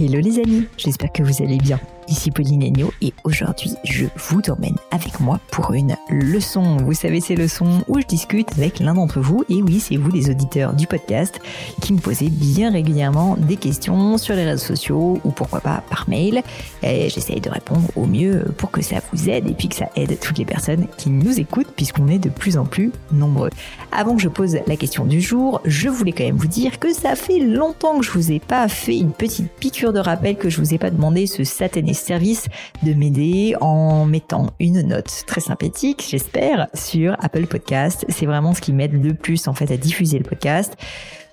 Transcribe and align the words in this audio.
Hello 0.00 0.20
les 0.20 0.38
amis, 0.38 0.66
j'espère 0.78 1.12
que 1.12 1.22
vous 1.22 1.42
allez 1.42 1.58
bien. 1.58 1.78
Ici 2.12 2.30
Pauline 2.30 2.62
Agneau 2.62 2.92
et 3.00 3.14
aujourd'hui 3.24 3.72
je 3.84 4.04
vous 4.16 4.42
emmène 4.50 4.76
avec 4.90 5.18
moi 5.18 5.40
pour 5.50 5.72
une 5.72 5.96
leçon. 6.10 6.76
Vous 6.76 6.92
savez 6.92 7.22
ces 7.22 7.36
leçons 7.36 7.82
où 7.88 7.98
je 8.00 8.06
discute 8.06 8.52
avec 8.52 8.80
l'un 8.80 8.92
d'entre 8.92 9.18
vous 9.20 9.46
et 9.48 9.62
oui 9.62 9.80
c'est 9.80 9.96
vous 9.96 10.10
les 10.10 10.28
auditeurs 10.28 10.74
du 10.74 10.86
podcast 10.86 11.40
qui 11.80 11.94
me 11.94 11.98
posez 11.98 12.28
bien 12.28 12.70
régulièrement 12.70 13.38
des 13.38 13.56
questions 13.56 14.18
sur 14.18 14.34
les 14.34 14.44
réseaux 14.44 14.66
sociaux 14.66 15.20
ou 15.24 15.30
pourquoi 15.30 15.60
pas 15.60 15.82
par 15.88 16.06
mail 16.06 16.42
j'essaye 16.82 17.40
de 17.40 17.48
répondre 17.48 17.88
au 17.96 18.04
mieux 18.04 18.44
pour 18.58 18.70
que 18.70 18.82
ça 18.82 18.96
vous 19.10 19.30
aide 19.30 19.48
et 19.48 19.54
puis 19.54 19.70
que 19.70 19.76
ça 19.76 19.88
aide 19.96 20.20
toutes 20.20 20.36
les 20.36 20.44
personnes 20.44 20.88
qui 20.98 21.08
nous 21.08 21.40
écoutent 21.40 21.72
puisqu'on 21.74 22.08
est 22.08 22.18
de 22.18 22.28
plus 22.28 22.58
en 22.58 22.66
plus 22.66 22.92
nombreux. 23.10 23.48
Avant 23.90 24.14
que 24.14 24.20
je 24.20 24.28
pose 24.28 24.58
la 24.66 24.76
question 24.76 25.06
du 25.06 25.22
jour, 25.22 25.62
je 25.64 25.88
voulais 25.88 26.12
quand 26.12 26.24
même 26.24 26.36
vous 26.36 26.46
dire 26.46 26.78
que 26.78 26.92
ça 26.92 27.16
fait 27.16 27.38
longtemps 27.38 28.00
que 28.00 28.04
je 28.04 28.10
vous 28.10 28.32
ai 28.32 28.38
pas 28.38 28.68
fait 28.68 28.98
une 28.98 29.12
petite 29.12 29.50
piqûre 29.50 29.94
de 29.94 29.98
rappel 29.98 30.36
que 30.36 30.50
je 30.50 30.58
vous 30.60 30.74
ai 30.74 30.78
pas 30.78 30.90
demandé 30.90 31.26
ce 31.26 31.42
satané 31.42 31.94
service 32.02 32.46
de 32.82 32.92
m'aider 32.94 33.54
en 33.60 34.04
mettant 34.04 34.50
une 34.60 34.82
note 34.82 35.24
très 35.26 35.40
sympathique, 35.40 36.04
j'espère, 36.08 36.68
sur 36.74 37.16
Apple 37.20 37.46
Podcast. 37.46 38.04
C'est 38.08 38.26
vraiment 38.26 38.54
ce 38.54 38.60
qui 38.60 38.72
m'aide 38.72 38.92
le 39.02 39.14
plus 39.14 39.48
en 39.48 39.54
fait 39.54 39.70
à 39.70 39.76
diffuser 39.76 40.18
le 40.18 40.24
podcast. 40.24 40.76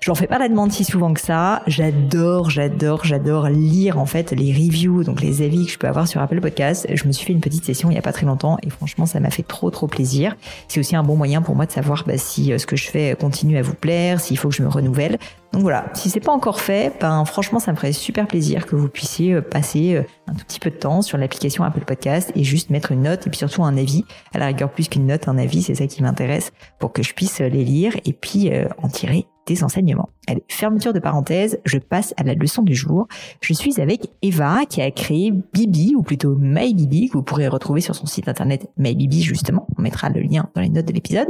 J'en 0.02 0.14
fais 0.14 0.26
pas 0.26 0.38
la 0.38 0.48
demande 0.48 0.72
si 0.72 0.82
souvent 0.82 1.12
que 1.12 1.20
ça. 1.20 1.60
J'adore, 1.66 2.48
j'adore, 2.48 3.04
j'adore 3.04 3.50
lire 3.50 3.98
en 3.98 4.06
fait 4.06 4.30
les 4.32 4.50
reviews, 4.50 5.04
donc 5.04 5.20
les 5.20 5.42
avis 5.42 5.66
que 5.66 5.72
je 5.72 5.78
peux 5.78 5.88
avoir 5.88 6.08
sur 6.08 6.22
Apple 6.22 6.40
Podcast. 6.40 6.86
Je 6.90 7.04
me 7.04 7.12
suis 7.12 7.26
fait 7.26 7.34
une 7.34 7.42
petite 7.42 7.66
session 7.66 7.90
il 7.90 7.96
y 7.96 7.98
a 7.98 8.02
pas 8.02 8.14
très 8.14 8.24
longtemps 8.24 8.56
et 8.62 8.70
franchement 8.70 9.04
ça 9.04 9.20
m'a 9.20 9.28
fait 9.28 9.42
trop 9.42 9.70
trop 9.70 9.88
plaisir. 9.88 10.36
C'est 10.68 10.80
aussi 10.80 10.96
un 10.96 11.02
bon 11.02 11.16
moyen 11.16 11.42
pour 11.42 11.54
moi 11.54 11.66
de 11.66 11.70
savoir 11.70 12.04
bah, 12.06 12.16
si 12.16 12.50
euh, 12.50 12.56
ce 12.56 12.64
que 12.64 12.76
je 12.76 12.88
fais 12.88 13.14
continue 13.20 13.58
à 13.58 13.62
vous 13.62 13.74
plaire, 13.74 14.20
s'il 14.20 14.38
faut 14.38 14.48
que 14.48 14.54
je 14.54 14.62
me 14.62 14.68
renouvelle. 14.68 15.18
Donc 15.52 15.60
voilà, 15.60 15.84
si 15.92 16.08
c'est 16.08 16.20
pas 16.20 16.32
encore 16.32 16.62
fait, 16.62 16.94
ben 16.98 17.26
franchement 17.26 17.58
ça 17.58 17.70
me 17.70 17.76
ferait 17.76 17.92
super 17.92 18.26
plaisir 18.26 18.64
que 18.64 18.76
vous 18.76 18.88
puissiez 18.88 19.34
euh, 19.34 19.42
passer 19.42 19.96
euh, 19.96 20.02
un 20.28 20.32
tout 20.32 20.46
petit 20.46 20.60
peu 20.60 20.70
de 20.70 20.76
temps 20.76 21.02
sur 21.02 21.18
l'application 21.18 21.62
Apple 21.62 21.84
Podcast 21.84 22.32
et 22.34 22.42
juste 22.42 22.70
mettre 22.70 22.92
une 22.92 23.02
note 23.02 23.26
et 23.26 23.30
puis 23.30 23.38
surtout 23.38 23.64
un 23.64 23.76
avis. 23.76 24.06
À 24.32 24.38
la 24.38 24.46
rigueur 24.46 24.70
plus 24.70 24.88
qu'une 24.88 25.04
note, 25.04 25.28
un 25.28 25.36
avis, 25.36 25.62
c'est 25.62 25.74
ça 25.74 25.86
qui 25.86 26.02
m'intéresse 26.02 26.52
pour 26.78 26.90
que 26.94 27.02
je 27.02 27.12
puisse 27.12 27.40
les 27.40 27.64
lire 27.64 27.94
et 28.06 28.14
puis 28.14 28.50
en 28.82 28.88
tirer 28.88 29.26
enseignements. 29.62 30.08
Allez, 30.26 30.42
fermeture 30.48 30.92
de 30.92 31.00
parenthèse, 31.00 31.58
je 31.64 31.78
passe 31.78 32.14
à 32.16 32.22
la 32.22 32.34
leçon 32.34 32.62
du 32.62 32.74
jour. 32.74 33.08
Je 33.40 33.52
suis 33.52 33.80
avec 33.80 34.10
Eva 34.22 34.64
qui 34.68 34.80
a 34.82 34.90
créé 34.90 35.32
Bibi, 35.52 35.94
ou 35.96 36.02
plutôt 36.02 36.36
MyBibi, 36.36 37.08
que 37.08 37.14
vous 37.14 37.22
pourrez 37.22 37.48
retrouver 37.48 37.80
sur 37.80 37.94
son 37.94 38.06
site 38.06 38.28
internet 38.28 38.68
MyBibi 38.76 39.22
justement. 39.22 39.66
On 39.76 39.82
mettra 39.82 40.08
le 40.08 40.20
lien 40.20 40.48
dans 40.54 40.60
les 40.60 40.68
notes 40.68 40.86
de 40.86 40.92
l'épisode. 40.92 41.28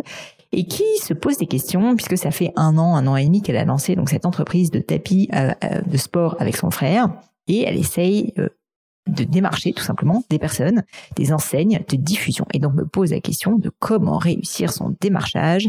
Et 0.53 0.65
qui 0.65 0.85
se 1.01 1.15
pose 1.15 1.39
des 1.39 1.47
questions 1.47 1.95
puisque 1.95 2.19
ça 2.19 2.33
fait 2.33 2.53
un 2.57 2.77
an, 2.77 2.97
un 2.97 3.07
an 3.07 3.17
et 3.17 3.25
demi 3.25 3.41
qu'elle 3.41 3.57
a 3.57 3.65
lancé 3.65 3.95
donc 3.95 4.11
cette 4.11 4.27
entreprise 4.27 4.71
de 4.71 4.81
tapis 4.81 5.29
euh, 5.33 5.53
euh, 5.65 5.81
de 5.83 5.97
sport 5.97 6.37
avec 6.41 6.57
son 6.57 6.71
frère. 6.71 7.09
Et 7.47 7.63
elle 7.63 7.77
essaye 7.77 8.35
euh, 8.39 8.49
de 9.07 9.25
démarcher 9.25 9.73
tout 9.73 9.83
simplement 9.83 10.25
des 10.29 10.39
personnes, 10.39 10.83
des 11.17 11.33
enseignes 11.33 11.81
de 11.89 11.97
diffusion. 11.97 12.47
Et 12.53 12.59
donc 12.59 12.75
me 12.75 12.85
pose 12.85 13.13
la 13.13 13.21
question 13.21 13.59
de 13.59 13.71
comment 13.79 14.19
réussir 14.19 14.73
son 14.73 14.95
démarchage 15.01 15.69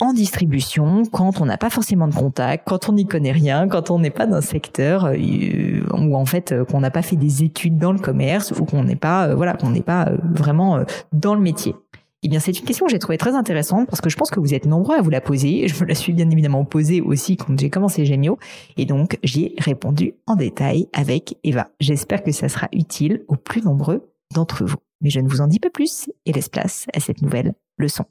en 0.00 0.12
distribution 0.12 1.04
quand 1.10 1.40
on 1.40 1.46
n'a 1.46 1.56
pas 1.56 1.70
forcément 1.70 2.06
de 2.06 2.14
contact, 2.14 2.68
quand 2.68 2.88
on 2.88 2.92
n'y 2.92 3.06
connaît 3.06 3.32
rien, 3.32 3.66
quand 3.66 3.90
on 3.90 3.98
n'est 3.98 4.10
pas 4.10 4.26
d'un 4.26 4.42
secteur 4.42 5.06
euh, 5.06 5.80
ou 5.94 6.16
en 6.16 6.26
fait 6.26 6.52
euh, 6.52 6.64
qu'on 6.64 6.80
n'a 6.80 6.90
pas 6.90 7.02
fait 7.02 7.16
des 7.16 7.42
études 7.42 7.78
dans 7.78 7.92
le 7.92 7.98
commerce 7.98 8.52
ou 8.52 8.64
qu'on 8.66 8.84
n'est 8.84 8.96
pas 8.96 9.28
euh, 9.28 9.34
voilà 9.34 9.54
qu'on 9.54 9.70
n'est 9.70 9.82
pas 9.82 10.10
vraiment 10.22 10.80
dans 11.12 11.34
le 11.34 11.40
métier. 11.40 11.74
Eh 12.22 12.28
bien, 12.28 12.40
c'est 12.40 12.58
une 12.58 12.64
question 12.64 12.86
que 12.86 12.92
j'ai 12.92 12.98
trouvée 12.98 13.18
très 13.18 13.34
intéressante 13.34 13.88
parce 13.88 14.00
que 14.00 14.10
je 14.10 14.16
pense 14.16 14.30
que 14.30 14.40
vous 14.40 14.52
êtes 14.52 14.66
nombreux 14.66 14.96
à 14.96 15.02
vous 15.02 15.10
la 15.10 15.20
poser. 15.20 15.68
Je 15.68 15.80
me 15.80 15.88
la 15.88 15.94
suis 15.94 16.12
bien 16.12 16.28
évidemment 16.28 16.64
posée 16.64 17.00
aussi 17.00 17.36
quand 17.36 17.56
j'ai 17.58 17.70
commencé 17.70 18.04
Gemio. 18.04 18.38
Et 18.76 18.84
donc, 18.84 19.18
j'ai 19.22 19.54
répondu 19.58 20.14
en 20.26 20.34
détail 20.34 20.88
avec 20.92 21.36
Eva. 21.44 21.68
J'espère 21.78 22.24
que 22.24 22.32
ça 22.32 22.48
sera 22.48 22.68
utile 22.72 23.24
aux 23.28 23.36
plus 23.36 23.62
nombreux 23.62 24.10
d'entre 24.34 24.64
vous. 24.64 24.78
Mais 25.02 25.10
je 25.10 25.20
ne 25.20 25.28
vous 25.28 25.40
en 25.40 25.46
dis 25.46 25.60
pas 25.60 25.70
plus 25.70 26.10
et 26.24 26.32
laisse 26.32 26.48
place 26.48 26.86
à 26.94 27.00
cette 27.00 27.22
nouvelle 27.22 27.54
leçon. 27.78 28.06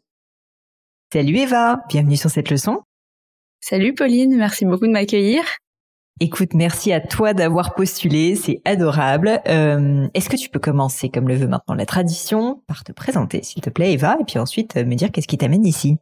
Salut 1.16 1.38
Eva, 1.38 1.82
bienvenue 1.88 2.18
sur 2.18 2.30
cette 2.30 2.50
leçon. 2.50 2.82
Salut 3.62 3.94
Pauline, 3.94 4.36
merci 4.36 4.66
beaucoup 4.66 4.86
de 4.86 4.92
m'accueillir. 4.92 5.46
Écoute, 6.20 6.54
merci 6.54 6.92
à 6.92 7.00
toi 7.00 7.34
d'avoir 7.34 7.74
postulé, 7.74 8.36
c'est 8.36 8.60
adorable. 8.66 9.40
Euh, 9.48 10.10
est-ce 10.14 10.28
que 10.28 10.36
tu 10.36 10.50
peux 10.50 10.60
commencer, 10.60 11.08
comme 11.08 11.30
le 11.30 11.36
veut 11.36 11.48
maintenant 11.48 11.74
la 11.74 11.86
tradition, 11.86 12.62
par 12.68 12.84
te 12.84 12.92
présenter, 12.92 13.44
s'il 13.44 13.62
te 13.62 13.70
plaît, 13.70 13.94
Eva, 13.94 14.18
et 14.20 14.26
puis 14.26 14.40
ensuite 14.40 14.76
euh, 14.76 14.84
me 14.84 14.96
dire 14.96 15.10
qu'est-ce 15.10 15.30
qui 15.30 15.38
t'amène 15.38 15.66
ici? 15.66 15.96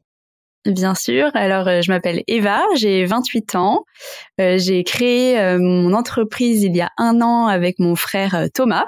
Bien 0.65 0.95
sûr. 0.95 1.29
Alors, 1.33 1.67
euh, 1.67 1.81
je 1.81 1.91
m'appelle 1.91 2.23
Eva, 2.27 2.61
j'ai 2.75 3.03
28 3.03 3.55
ans. 3.55 3.83
j'ai 4.37 4.83
créé 4.85 5.57
mon 5.59 5.93
entreprise 5.93 6.63
il 6.63 6.75
y 6.75 6.81
a 6.81 6.89
un 6.97 7.21
an 7.21 7.47
avec 7.47 7.79
mon 7.79 7.95
frère 7.95 8.47
Thomas 8.53 8.85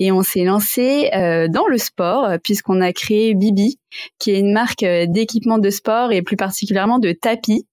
et 0.00 0.10
on 0.10 0.22
s'est 0.22 0.44
lancé 0.44 1.10
dans 1.12 1.66
le 1.68 1.78
sport 1.78 2.28
puisqu'on 2.42 2.80
a 2.80 2.92
créé 2.92 3.34
Bibi, 3.34 3.78
qui 4.18 4.32
est 4.32 4.40
une 4.40 4.52
marque 4.52 4.84
d'équipement 4.84 5.58
de 5.58 5.70
sport 5.70 6.12
et 6.12 6.22
plus 6.22 6.36
particulièrement 6.36 6.98
de 6.98 7.12
tapis 7.12 7.66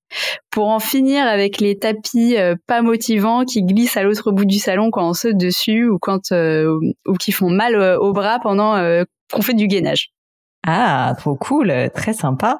pour 0.51 0.67
en 0.69 0.79
finir 0.79 1.25
avec 1.25 1.59
les 1.59 1.77
tapis 1.77 2.35
pas 2.67 2.81
motivants 2.81 3.43
qui 3.43 3.63
glissent 3.63 3.97
à 3.97 4.03
l'autre 4.03 4.31
bout 4.31 4.45
du 4.45 4.59
salon 4.59 4.91
quand 4.91 5.09
on 5.09 5.13
saute 5.13 5.37
dessus 5.37 5.87
ou 5.87 5.97
quand 5.99 6.31
ou 6.31 7.13
qui 7.19 7.31
font 7.31 7.49
mal 7.49 7.75
au 7.99 8.13
bras 8.13 8.39
pendant 8.39 8.75
qu'on 9.31 9.41
fait 9.41 9.55
du 9.55 9.67
gainage. 9.67 10.11
Ah, 10.65 11.15
trop 11.17 11.35
cool, 11.35 11.73
très 11.93 12.13
sympa. 12.13 12.59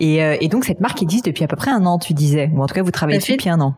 Et, 0.00 0.22
euh, 0.22 0.36
et, 0.40 0.48
donc 0.48 0.64
cette 0.64 0.80
marque 0.80 1.02
existe 1.02 1.26
depuis 1.26 1.44
à 1.44 1.48
peu 1.48 1.56
près 1.56 1.70
un 1.70 1.84
an, 1.84 1.98
tu 1.98 2.14
disais, 2.14 2.50
ou 2.54 2.62
en 2.62 2.66
tout 2.66 2.74
cas 2.74 2.82
vous 2.82 2.90
travaillez 2.90 3.18
dessus 3.18 3.32
depuis 3.32 3.50
un 3.50 3.60
an. 3.60 3.74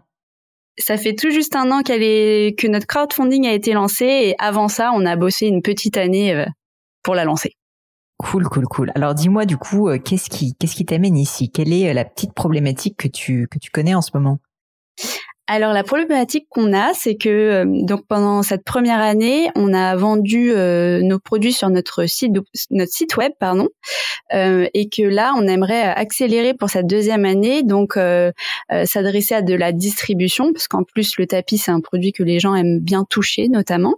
Ça 0.78 0.96
fait 0.96 1.14
tout 1.14 1.30
juste 1.30 1.54
un 1.56 1.70
an 1.70 1.82
qu'elle 1.82 2.02
est 2.02 2.58
que 2.58 2.66
notre 2.66 2.86
crowdfunding 2.86 3.46
a 3.46 3.52
été 3.52 3.72
lancé 3.72 4.04
et 4.04 4.34
avant 4.38 4.68
ça, 4.68 4.92
on 4.94 5.04
a 5.06 5.16
bossé 5.16 5.46
une 5.46 5.62
petite 5.62 5.96
année 5.96 6.34
euh, 6.34 6.46
pour 7.02 7.14
la 7.14 7.24
lancer. 7.24 7.52
Cool, 8.18 8.44
cool, 8.44 8.64
cool. 8.66 8.92
Alors 8.94 9.14
dis-moi 9.14 9.44
du 9.44 9.56
coup, 9.56 9.88
euh, 9.88 9.98
qu'est-ce 9.98 10.30
qui 10.30 10.54
qu'est-ce 10.54 10.76
qui 10.76 10.84
t'amène 10.84 11.16
ici? 11.16 11.50
Quelle 11.50 11.72
est 11.72 11.92
la 11.92 12.04
petite 12.04 12.32
problématique 12.32 12.96
que 12.96 13.08
tu 13.08 13.48
que 13.48 13.58
tu 13.58 13.70
connais 13.70 13.94
en 13.94 14.02
ce 14.02 14.10
moment? 14.14 14.38
Alors 15.46 15.74
la 15.74 15.82
problématique 15.82 16.46
qu'on 16.48 16.72
a, 16.72 16.94
c'est 16.94 17.16
que 17.16 17.28
euh, 17.28 17.64
donc 17.66 18.06
pendant 18.06 18.42
cette 18.42 18.64
première 18.64 19.00
année, 19.00 19.50
on 19.54 19.74
a 19.74 19.94
vendu 19.94 20.50
euh, 20.52 21.02
nos 21.02 21.18
produits 21.18 21.52
sur 21.52 21.68
notre 21.68 22.06
site 22.06 22.32
notre 22.70 22.92
site 22.92 23.16
web 23.18 23.32
pardon, 23.38 23.68
euh, 24.32 24.66
et 24.72 24.88
que 24.88 25.02
là 25.02 25.34
on 25.36 25.46
aimerait 25.46 25.82
accélérer 25.82 26.54
pour 26.54 26.70
cette 26.70 26.86
deuxième 26.86 27.26
année, 27.26 27.62
donc 27.62 27.98
s'adresser 28.84 29.34
à 29.34 29.42
de 29.42 29.54
la 29.54 29.72
distribution 29.72 30.52
parce 30.52 30.66
qu'en 30.66 30.82
plus 30.82 31.18
le 31.18 31.26
tapis 31.26 31.58
c'est 31.58 31.70
un 31.70 31.80
produit 31.80 32.12
que 32.12 32.22
les 32.22 32.40
gens 32.40 32.54
aiment 32.54 32.80
bien 32.80 33.04
toucher 33.04 33.48
notamment. 33.48 33.96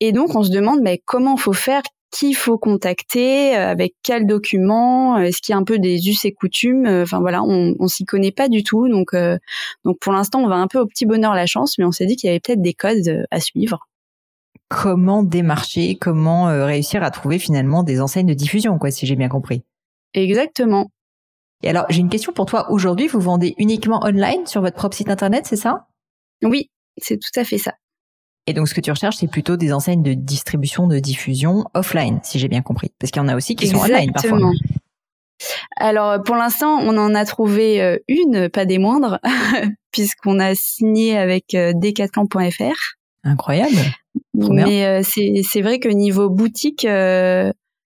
Et 0.00 0.12
donc 0.12 0.34
on 0.34 0.42
se 0.42 0.50
demande 0.50 0.80
mais 0.82 1.00
comment 1.04 1.38
faut 1.38 1.54
faire 1.54 1.82
qui 2.10 2.32
faut 2.34 2.58
contacter, 2.58 3.56
euh, 3.56 3.70
avec 3.70 3.94
quels 4.02 4.26
documents, 4.26 5.16
euh, 5.16 5.22
est-ce 5.22 5.40
qu'il 5.40 5.52
y 5.52 5.56
a 5.56 5.58
un 5.58 5.64
peu 5.64 5.78
des 5.78 6.08
us 6.08 6.24
et 6.24 6.32
coutumes. 6.32 6.86
Euh, 6.86 7.02
enfin 7.02 7.20
voilà, 7.20 7.42
on, 7.42 7.74
on 7.78 7.88
s'y 7.88 8.04
connaît 8.04 8.32
pas 8.32 8.48
du 8.48 8.64
tout, 8.64 8.88
donc 8.88 9.14
donc 9.84 9.98
pour 10.00 10.12
l'instant 10.12 10.40
on 10.40 10.48
va 10.48 10.56
un 10.56 10.66
peu 10.66 10.78
au 10.78 10.86
petit 10.86 11.06
bonheur 11.06 11.34
la 11.34 11.46
chance, 11.46 11.78
mais 11.78 11.84
on 11.84 11.92
s'est 11.92 12.06
dit 12.06 12.16
qu'il 12.16 12.28
y 12.28 12.30
avait 12.30 12.40
peut-être 12.40 12.62
des 12.62 12.74
codes 12.74 13.26
à 13.30 13.40
suivre. 13.40 13.86
Comment 14.68 15.22
démarcher, 15.22 15.96
comment 15.96 16.44
réussir 16.64 17.02
à 17.02 17.10
trouver 17.10 17.38
finalement 17.38 17.82
des 17.82 18.00
enseignes 18.00 18.26
de 18.26 18.34
diffusion, 18.34 18.78
quoi, 18.78 18.90
si 18.90 19.06
j'ai 19.06 19.16
bien 19.16 19.28
compris. 19.28 19.62
Exactement. 20.14 20.90
Et 21.62 21.68
alors, 21.68 21.86
j'ai 21.90 22.00
une 22.00 22.08
question 22.08 22.32
pour 22.32 22.46
toi. 22.46 22.70
Aujourd'hui, 22.70 23.08
vous 23.08 23.20
vendez 23.20 23.54
uniquement 23.58 24.00
online 24.04 24.46
sur 24.46 24.60
votre 24.60 24.76
propre 24.76 24.96
site 24.96 25.10
internet, 25.10 25.44
c'est 25.46 25.56
ça? 25.56 25.86
Oui, 26.42 26.70
c'est 26.96 27.18
tout 27.18 27.38
à 27.38 27.44
fait 27.44 27.58
ça. 27.58 27.74
Et 28.46 28.52
donc, 28.52 28.68
ce 28.68 28.74
que 28.74 28.80
tu 28.80 28.90
recherches, 28.90 29.16
c'est 29.16 29.30
plutôt 29.30 29.56
des 29.56 29.72
enseignes 29.72 30.02
de 30.02 30.14
distribution, 30.14 30.86
de 30.86 30.98
diffusion 30.98 31.64
offline, 31.74 32.20
si 32.22 32.38
j'ai 32.38 32.48
bien 32.48 32.62
compris. 32.62 32.90
Parce 32.98 33.10
qu'il 33.10 33.22
y 33.22 33.24
en 33.24 33.28
a 33.28 33.36
aussi 33.36 33.54
qui 33.54 33.68
sont 33.68 33.78
online 33.78 34.12
parfois. 34.12 34.38
Alors, 35.76 36.22
pour 36.22 36.36
l'instant, 36.36 36.78
on 36.80 36.96
en 36.98 37.14
a 37.14 37.24
trouvé 37.24 37.82
euh, 37.82 37.98
une, 38.08 38.48
pas 38.48 38.64
des 38.64 38.78
moindres, 38.78 39.18
puisqu'on 39.92 40.38
a 40.38 40.54
signé 40.54 41.16
avec 41.16 41.54
euh, 41.54 41.72
decathlon.fr. 41.74 42.96
Incroyable. 43.24 43.76
Mais 44.34 44.86
euh, 44.86 45.02
c'est 45.02 45.60
vrai 45.60 45.78
que 45.78 45.88
niveau 45.88 46.30
boutique, 46.30 46.86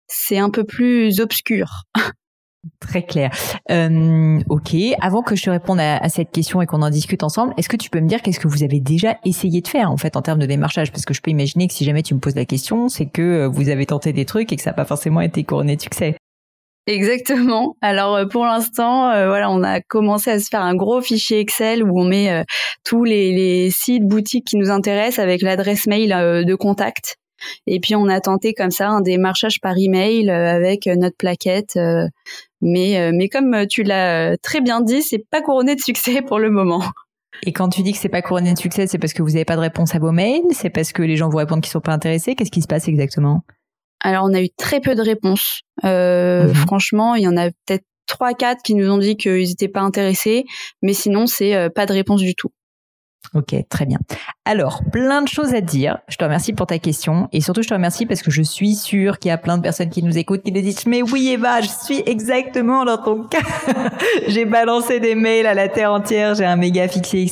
c'est 0.06 0.38
un 0.38 0.50
peu 0.50 0.64
plus 0.64 1.20
obscur. 1.20 1.84
Très 2.78 3.02
clair. 3.02 3.30
Euh, 3.70 4.38
ok. 4.50 4.74
Avant 5.00 5.22
que 5.22 5.34
je 5.34 5.44
te 5.44 5.50
réponde 5.50 5.80
à, 5.80 6.06
cette 6.10 6.30
question 6.30 6.60
et 6.60 6.66
qu'on 6.66 6.82
en 6.82 6.90
discute 6.90 7.22
ensemble, 7.22 7.54
est-ce 7.56 7.70
que 7.70 7.76
tu 7.76 7.88
peux 7.88 8.00
me 8.00 8.08
dire 8.08 8.20
qu'est-ce 8.20 8.40
que 8.40 8.48
vous 8.48 8.62
avez 8.62 8.80
déjà 8.80 9.16
essayé 9.24 9.62
de 9.62 9.68
faire 9.68 9.90
en 9.90 9.96
fait 9.96 10.16
en 10.16 10.22
termes 10.22 10.40
de 10.40 10.46
démarchage? 10.46 10.92
Parce 10.92 11.06
que 11.06 11.14
je 11.14 11.22
peux 11.22 11.30
imaginer 11.30 11.68
que 11.68 11.74
si 11.74 11.84
jamais 11.84 12.02
tu 12.02 12.14
me 12.14 12.20
poses 12.20 12.34
la 12.34 12.44
question, 12.44 12.88
c'est 12.88 13.06
que 13.06 13.22
euh, 13.22 13.48
vous 13.48 13.70
avez 13.70 13.86
tenté 13.86 14.12
des 14.12 14.26
trucs 14.26 14.52
et 14.52 14.56
que 14.56 14.62
ça 14.62 14.70
n'a 14.70 14.74
pas 14.74 14.84
forcément 14.84 15.22
été 15.22 15.42
couronné 15.42 15.76
de 15.76 15.80
succès. 15.80 16.16
Exactement. 16.86 17.76
Alors 17.80 18.16
euh, 18.16 18.26
pour 18.26 18.44
l'instant, 18.44 19.04
voilà, 19.04 19.50
on 19.50 19.62
a 19.62 19.80
commencé 19.80 20.30
à 20.30 20.38
se 20.38 20.48
faire 20.48 20.62
un 20.62 20.74
gros 20.74 21.00
fichier 21.00 21.40
Excel 21.40 21.82
où 21.82 21.98
on 21.98 22.04
met 22.04 22.44
tous 22.84 23.04
les, 23.04 23.32
les, 23.32 23.70
sites 23.70 24.06
boutiques 24.06 24.46
qui 24.46 24.56
nous 24.56 24.70
intéressent 24.70 25.20
avec 25.20 25.40
l'adresse 25.40 25.86
mail 25.86 26.44
de 26.44 26.54
contact. 26.54 27.16
Et 27.66 27.80
puis 27.80 27.94
on 27.94 28.06
a 28.08 28.20
tenté 28.20 28.52
comme 28.52 28.70
ça 28.70 28.90
un 28.90 29.00
démarchage 29.00 29.60
par 29.62 29.74
email 29.78 30.28
avec 30.28 30.84
notre 30.86 31.16
plaquette 31.16 31.78
mais, 32.60 32.98
euh, 32.98 33.12
mais 33.14 33.28
comme 33.28 33.66
tu 33.66 33.82
l'as 33.82 34.36
très 34.38 34.60
bien 34.60 34.80
dit, 34.80 35.02
c'est 35.02 35.24
pas 35.30 35.42
couronné 35.42 35.74
de 35.74 35.80
succès 35.80 36.22
pour 36.26 36.38
le 36.38 36.50
moment. 36.50 36.82
Et 37.44 37.52
quand 37.52 37.68
tu 37.68 37.82
dis 37.82 37.92
que 37.92 37.98
c'est 37.98 38.08
pas 38.08 38.22
couronné 38.22 38.52
de 38.52 38.58
succès, 38.58 38.86
c'est 38.86 38.98
parce 38.98 39.12
que 39.12 39.22
vous 39.22 39.30
n'avez 39.30 39.44
pas 39.44 39.56
de 39.56 39.60
réponse 39.60 39.94
à 39.94 39.98
vos 39.98 40.12
mails, 40.12 40.42
c'est 40.50 40.70
parce 40.70 40.92
que 40.92 41.02
les 41.02 41.16
gens 41.16 41.28
vous 41.28 41.38
répondent 41.38 41.62
qu'ils 41.62 41.70
sont 41.70 41.80
pas 41.80 41.92
intéressés? 41.92 42.34
Qu'est-ce 42.34 42.50
qui 42.50 42.62
se 42.62 42.66
passe 42.66 42.88
exactement? 42.88 43.42
Alors 44.02 44.24
on 44.24 44.34
a 44.34 44.42
eu 44.42 44.48
très 44.56 44.80
peu 44.80 44.94
de 44.94 45.02
réponses. 45.02 45.60
Euh, 45.84 46.48
mhm. 46.48 46.54
Franchement, 46.54 47.14
il 47.14 47.22
y 47.22 47.28
en 47.28 47.36
a 47.36 47.50
peut-être 47.50 47.84
trois, 48.06 48.34
quatre 48.34 48.62
qui 48.62 48.74
nous 48.74 48.90
ont 48.90 48.98
dit 48.98 49.16
qu'ils 49.16 49.48
n'étaient 49.48 49.68
pas 49.68 49.80
intéressés, 49.80 50.44
mais 50.82 50.92
sinon 50.92 51.26
c'est 51.26 51.54
euh, 51.54 51.68
pas 51.68 51.86
de 51.86 51.92
réponse 51.92 52.20
du 52.20 52.34
tout. 52.34 52.50
Ok, 53.32 53.54
très 53.68 53.86
bien. 53.86 53.98
Alors, 54.44 54.82
plein 54.90 55.22
de 55.22 55.28
choses 55.28 55.54
à 55.54 55.60
dire. 55.60 55.98
Je 56.08 56.16
te 56.16 56.24
remercie 56.24 56.52
pour 56.52 56.66
ta 56.66 56.80
question 56.80 57.28
et 57.32 57.40
surtout 57.40 57.62
je 57.62 57.68
te 57.68 57.74
remercie 57.74 58.04
parce 58.04 58.22
que 58.22 58.30
je 58.32 58.42
suis 58.42 58.74
sûre 58.74 59.20
qu'il 59.20 59.28
y 59.28 59.32
a 59.32 59.38
plein 59.38 59.56
de 59.56 59.62
personnes 59.62 59.90
qui 59.90 60.02
nous 60.02 60.18
écoutent 60.18 60.42
qui 60.42 60.50
nous 60.50 60.60
disent 60.62 60.84
mais 60.86 61.02
oui 61.02 61.28
Eva, 61.28 61.60
je 61.60 61.68
suis 61.68 62.02
exactement 62.06 62.84
dans 62.84 62.98
ton 62.98 63.22
cas. 63.22 63.38
j'ai 64.26 64.46
balancé 64.46 64.98
des 64.98 65.14
mails 65.14 65.46
à 65.46 65.54
la 65.54 65.68
terre 65.68 65.92
entière, 65.92 66.34
j'ai 66.34 66.44
un 66.44 66.56
méga 66.56 66.88
fichier 66.88 67.28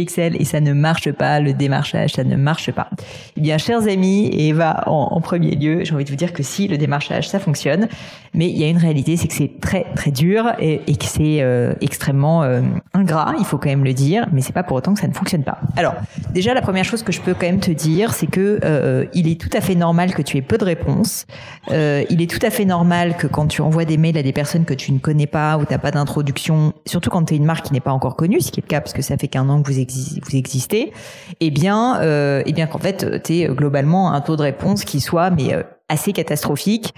Excel 0.00 0.40
et 0.40 0.46
ça 0.46 0.60
ne 0.60 0.72
marche 0.72 1.12
pas, 1.12 1.40
le 1.40 1.52
démarchage, 1.52 2.12
ça 2.12 2.24
ne 2.24 2.36
marche 2.36 2.70
pas. 2.70 2.88
Eh 3.36 3.40
bien, 3.42 3.58
chers 3.58 3.86
amis, 3.86 4.30
Eva 4.32 4.84
en, 4.86 5.20
premier 5.20 5.56
lieu, 5.56 5.84
j'ai 5.84 5.92
envie 5.92 6.04
de 6.04 6.10
vous 6.10 6.16
dire 6.16 6.32
que 6.32 6.42
si 6.42 6.68
le 6.68 6.78
démarchage 6.78 7.28
ça 7.28 7.38
fonctionne, 7.38 7.88
mais 8.32 8.48
il 8.48 8.56
y 8.56 8.64
a 8.64 8.68
une 8.68 8.78
réalité, 8.78 9.18
c'est 9.18 9.28
que 9.28 9.34
c'est 9.34 9.60
très 9.60 9.84
très 9.94 10.10
dur 10.10 10.52
et, 10.58 10.78
que 10.96 11.04
c'est 11.04 11.42
euh, 11.42 11.74
extrêmement 11.82 12.44
euh, 12.44 12.62
ingrat, 12.94 13.34
il 13.38 13.44
faut 13.44 13.58
quand 13.58 13.68
même 13.68 13.84
le 13.84 13.92
dire, 13.92 14.26
mais 14.32 14.40
c'est 14.40 14.54
pas 14.54 14.62
pour 14.62 14.76
autant 14.76 14.94
que 14.94 15.00
ça 15.00 15.07
ne 15.08 15.14
fonctionne 15.14 15.44
pas. 15.44 15.58
Alors, 15.76 15.94
déjà, 16.30 16.54
la 16.54 16.62
première 16.62 16.84
chose 16.84 17.02
que 17.02 17.12
je 17.12 17.20
peux 17.20 17.34
quand 17.34 17.46
même 17.46 17.60
te 17.60 17.70
dire, 17.70 18.12
c'est 18.12 18.26
que 18.26 18.60
euh, 18.64 19.06
il 19.14 19.28
est 19.28 19.40
tout 19.40 19.50
à 19.52 19.60
fait 19.60 19.74
normal 19.74 20.14
que 20.14 20.22
tu 20.22 20.36
aies 20.36 20.42
peu 20.42 20.58
de 20.58 20.64
réponses. 20.64 21.26
Euh, 21.70 22.04
il 22.10 22.22
est 22.22 22.30
tout 22.30 22.44
à 22.44 22.50
fait 22.50 22.64
normal 22.64 23.16
que 23.16 23.26
quand 23.26 23.46
tu 23.46 23.62
envoies 23.62 23.84
des 23.84 23.96
mails 23.96 24.18
à 24.18 24.22
des 24.22 24.32
personnes 24.32 24.64
que 24.64 24.74
tu 24.74 24.92
ne 24.92 24.98
connais 24.98 25.26
pas 25.26 25.58
ou 25.58 25.64
t'as 25.64 25.78
pas 25.78 25.90
d'introduction, 25.90 26.72
surtout 26.86 27.10
quand 27.10 27.24
tu 27.24 27.34
es 27.34 27.36
une 27.36 27.44
marque 27.44 27.66
qui 27.66 27.72
n'est 27.72 27.80
pas 27.80 27.92
encore 27.92 28.16
connue, 28.16 28.40
ce 28.40 28.50
qui 28.50 28.60
est 28.60 28.64
le 28.64 28.68
cas 28.68 28.80
parce 28.80 28.92
que 28.92 29.02
ça 29.02 29.16
fait 29.16 29.28
qu'un 29.28 29.48
an 29.48 29.62
que 29.62 29.72
vous, 29.72 29.80
vous 30.22 30.36
existez, 30.36 30.92
eh 31.40 31.50
bien, 31.50 32.00
euh, 32.00 32.42
eh 32.46 32.52
bien 32.52 32.66
qu'en 32.66 32.78
fait, 32.78 33.22
tu 33.22 33.40
es 33.40 33.46
globalement 33.46 34.12
un 34.12 34.20
taux 34.20 34.36
de 34.36 34.42
réponse 34.42 34.84
qui 34.84 35.00
soit 35.00 35.30
mais 35.30 35.54
euh, 35.54 35.62
assez 35.88 36.12
catastrophique. 36.12 36.94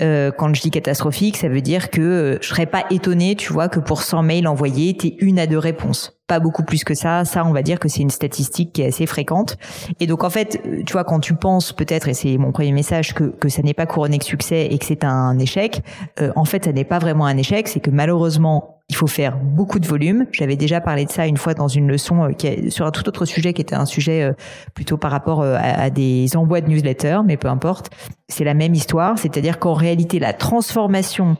Euh, 0.00 0.30
quand 0.30 0.52
je 0.54 0.60
dis 0.60 0.70
catastrophique, 0.70 1.36
ça 1.36 1.48
veut 1.48 1.60
dire 1.60 1.90
que 1.90 2.00
euh, 2.00 2.38
je 2.40 2.48
serais 2.48 2.66
pas 2.66 2.84
étonné, 2.90 3.36
tu 3.36 3.52
vois, 3.52 3.68
que 3.68 3.80
pour 3.80 4.02
100 4.02 4.22
mails 4.22 4.48
envoyés, 4.48 4.96
tu 4.96 5.08
une 5.18 5.38
à 5.38 5.46
deux 5.46 5.58
réponses. 5.58 6.13
Pas 6.26 6.40
beaucoup 6.40 6.62
plus 6.62 6.84
que 6.84 6.94
ça. 6.94 7.24
Ça, 7.24 7.44
on 7.44 7.52
va 7.52 7.62
dire 7.62 7.78
que 7.78 7.88
c'est 7.88 8.00
une 8.00 8.10
statistique 8.10 8.72
qui 8.72 8.82
est 8.82 8.86
assez 8.86 9.06
fréquente. 9.06 9.56
Et 10.00 10.06
donc, 10.06 10.24
en 10.24 10.30
fait, 10.30 10.60
euh, 10.66 10.82
tu 10.84 10.92
vois, 10.92 11.04
quand 11.04 11.20
tu 11.20 11.34
penses 11.34 11.72
peut-être, 11.72 12.08
et 12.08 12.14
c'est 12.14 12.38
mon 12.38 12.52
premier 12.52 12.72
message, 12.72 13.14
que, 13.14 13.24
que 13.24 13.48
ça 13.48 13.62
n'est 13.62 13.74
pas 13.74 13.86
couronné 13.86 14.18
de 14.18 14.24
succès 14.24 14.66
et 14.70 14.78
que 14.78 14.84
c'est 14.84 15.04
un 15.04 15.38
échec, 15.38 15.82
euh, 16.20 16.32
en 16.36 16.44
fait, 16.44 16.64
ça 16.64 16.72
n'est 16.72 16.84
pas 16.84 16.98
vraiment 16.98 17.26
un 17.26 17.36
échec. 17.36 17.68
C'est 17.68 17.80
que 17.80 17.90
malheureusement, 17.90 18.74
il 18.90 18.96
faut 18.96 19.06
faire 19.06 19.36
beaucoup 19.38 19.78
de 19.78 19.86
volume. 19.86 20.26
J'avais 20.32 20.56
déjà 20.56 20.80
parlé 20.80 21.06
de 21.06 21.10
ça 21.10 21.26
une 21.26 21.38
fois 21.38 21.54
dans 21.54 21.68
une 21.68 21.88
leçon 21.88 22.24
euh, 22.24 22.32
qui 22.32 22.46
est 22.46 22.70
sur 22.70 22.86
un 22.86 22.90
tout 22.90 23.06
autre 23.08 23.24
sujet 23.24 23.54
qui 23.54 23.62
était 23.62 23.74
un 23.74 23.86
sujet 23.86 24.22
euh, 24.22 24.32
plutôt 24.74 24.96
par 24.96 25.10
rapport 25.10 25.40
euh, 25.40 25.56
à, 25.58 25.88
des 25.90 26.36
envois 26.36 26.60
de 26.60 26.68
newsletters, 26.68 27.20
mais 27.24 27.36
peu 27.36 27.48
importe. 27.48 27.90
C'est 28.28 28.44
la 28.44 28.54
même 28.54 28.74
histoire, 28.74 29.18
c'est-à-dire 29.18 29.58
qu'en 29.58 29.74
réalité, 29.74 30.18
la 30.18 30.32
transformation 30.32 31.36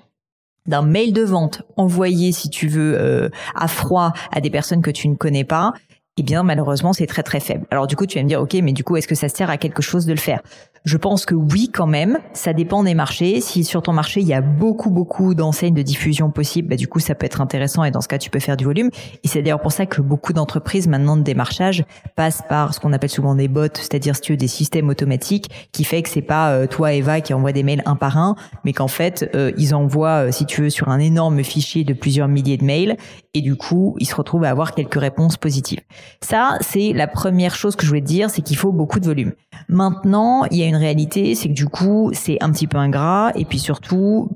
d'un 0.67 0.83
mail 0.83 1.13
de 1.13 1.23
vente 1.23 1.63
envoyé, 1.77 2.33
si 2.33 2.51
tu 2.51 2.69
veux, 2.69 3.31
à 3.55 3.69
froid 3.69 4.13
à 4.33 4.41
des 4.41 4.51
personnes 4.51 4.83
que 4.83 4.91
tu 4.91 5.09
ne 5.09 5.15
connais 5.15 5.45
pas, 5.45 5.73
eh 6.17 6.23
bien 6.23 6.43
malheureusement 6.43 6.93
c'est 6.93 7.07
très 7.07 7.23
très 7.23 7.41
faible. 7.41 7.67
Alors 7.71 7.87
du 7.87 7.97
coup 7.97 8.07
tu 8.07 8.19
vas 8.19 8.23
me 8.23 8.29
dire 8.29 8.41
ok 8.41 8.55
mais 8.63 8.73
du 8.73 8.85
coup 8.85 8.97
est-ce 8.97 9.09
que 9.09 9.15
ça 9.17 9.29
sert 9.29 9.51
à 9.51 9.57
quelque 9.57 9.83
chose 9.83 10.07
de 10.07 10.13
le 10.13 10.19
faire? 10.19 10.43
Je 10.85 10.99
pense 10.99 11.25
que 11.25 11.35
oui, 11.35 11.71
quand 11.73 11.87
même. 11.87 12.19
Ça 12.35 12.53
dépend 12.53 12.85
des 12.85 12.95
marchés. 12.95 13.41
Si 13.41 13.65
sur 13.65 13.83
ton 13.83 13.93
marché, 13.93 14.21
il 14.21 14.27
y 14.27 14.35
a 14.35 14.43
beaucoup, 14.43 14.91
beaucoup 14.91 15.35
d'enseignes 15.35 15.75
de 15.75 15.83
diffusion 15.83 16.31
possibles, 16.31 16.69
bah, 16.69 16.77
du 16.77 16.89
coup, 16.89 17.01
ça 17.01 17.15
peut 17.15 17.25
être 17.25 17.41
intéressant 17.41 17.85
et 17.85 17.91
dans 17.91 18.03
ce 18.03 18.09
cas, 18.09 18.19
tu 18.19 18.29
peux 18.29 18.39
faire 18.39 18.57
du 18.57 18.65
volume. 18.65 18.91
Et 19.23 19.29
c'est 19.29 19.41
d'ailleurs 19.41 19.63
pour 19.63 19.73
ça 19.73 19.87
que 19.87 20.03
beaucoup 20.03 20.35
d'entreprises, 20.35 20.87
maintenant, 20.87 21.17
de 21.17 21.23
démarchage, 21.23 21.85
passent 22.17 22.43
par 22.49 22.75
ce 22.75 22.81
qu'on 22.81 22.93
appelle 22.93 23.11
souvent 23.11 23.35
des 23.35 23.49
bots, 23.49 23.75
c'est-à-dire, 23.75 24.15
si 24.15 24.21
tu 24.21 24.33
veux, 24.33 24.37
des 24.37 24.49
systèmes 24.49 24.91
automatiques 24.91 25.51
qui 25.73 25.85
fait 25.85 26.03
que 26.03 26.11
c'est 26.11 26.23
pas 26.23 26.51
euh, 26.51 26.67
toi, 26.67 26.93
Eva, 26.93 27.23
qui 27.23 27.33
envoie 27.33 27.53
des 27.53 27.63
mails 27.63 27.83
un 27.87 27.97
par 27.97 28.19
un, 28.19 28.37
mais 28.65 28.75
qu'en 28.75 28.89
fait, 28.89 29.31
euh, 29.35 29.53
ils 29.57 29.75
envoient, 29.75 30.27
euh, 30.27 30.33
si 30.33 30.45
tu 30.45 30.63
veux, 30.63 30.71
sur 30.71 30.91
un 30.91 30.99
énorme 30.99 31.43
fichier 31.43 31.85
de 31.85 31.95
plusieurs 31.95 32.29
milliers 32.29 32.59
de 32.59 32.65
mails 32.65 32.97
et 33.33 33.41
du 33.41 33.57
coup, 33.57 33.97
ils 33.99 34.07
se 34.07 34.15
retrouvent 34.15 34.45
à 34.45 34.51
avoir 34.51 34.75
quelques 34.75 35.01
réponses 35.01 35.37
positives. 35.37 35.81
Ça, 36.21 36.57
c'est 36.61 36.93
la 36.93 37.07
première 37.07 37.55
chose 37.55 37.75
que 37.75 37.85
je 37.85 37.89
voulais 37.89 38.01
te 38.01 38.07
dire, 38.07 38.31
c'est 38.31 38.43
qu'il 38.43 38.57
faut 38.57 38.73
beaucoup 38.73 39.01
de 39.01 39.07
volume. 39.07 39.33
Maintenant, 39.69 40.45
il 40.51 40.59
y 40.59 40.63
a 40.63 40.67
une 40.67 40.77
réalité, 40.77 41.35
c'est 41.35 41.49
que 41.49 41.55
du 41.55 41.67
coup, 41.67 42.11
c'est 42.13 42.43
un 42.43 42.51
petit 42.51 42.67
peu 42.67 42.79
ingrat 42.79 43.33
et 43.35 43.45
puis 43.45 43.59
surtout, 43.59 44.31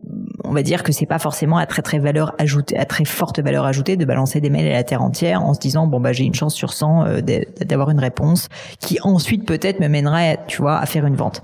on 0.45 0.53
va 0.53 0.63
dire 0.63 0.83
que 0.83 0.93
c'est 0.93 1.07
pas 1.07 1.19
forcément 1.19 1.59
à 1.59 1.67
très 1.67 1.83
très 1.83 1.99
valeur 1.99 2.35
ajoutée, 2.39 2.77
à 2.79 2.85
très 2.85 3.05
forte 3.05 3.41
valeur 3.41 3.65
ajoutée 3.65 3.97
de 3.97 4.05
balancer 4.05 4.41
des 4.41 4.51
mails 4.51 4.69
à 4.69 4.75
la 4.75 4.85
terre 4.85 5.03
entière 5.03 5.43
en 5.43 5.55
se 5.55 5.61
disant 5.61 5.87
bon 5.87 6.01
bah 6.01 6.13
j'ai 6.13 6.25
une 6.25 6.35
chance 6.35 6.55
sur 6.55 6.73
100 6.73 7.05
euh, 7.07 7.21
d'avoir 7.65 7.91
une 7.91 8.01
réponse 8.01 8.49
qui 8.81 8.99
ensuite 9.03 9.47
peut-être 9.47 9.81
me 9.81 9.89
mènerait, 9.89 10.41
tu 10.47 10.63
vois, 10.63 10.79
à 10.79 10.87
faire 10.87 11.07
une 11.07 11.17
vente. 11.17 11.43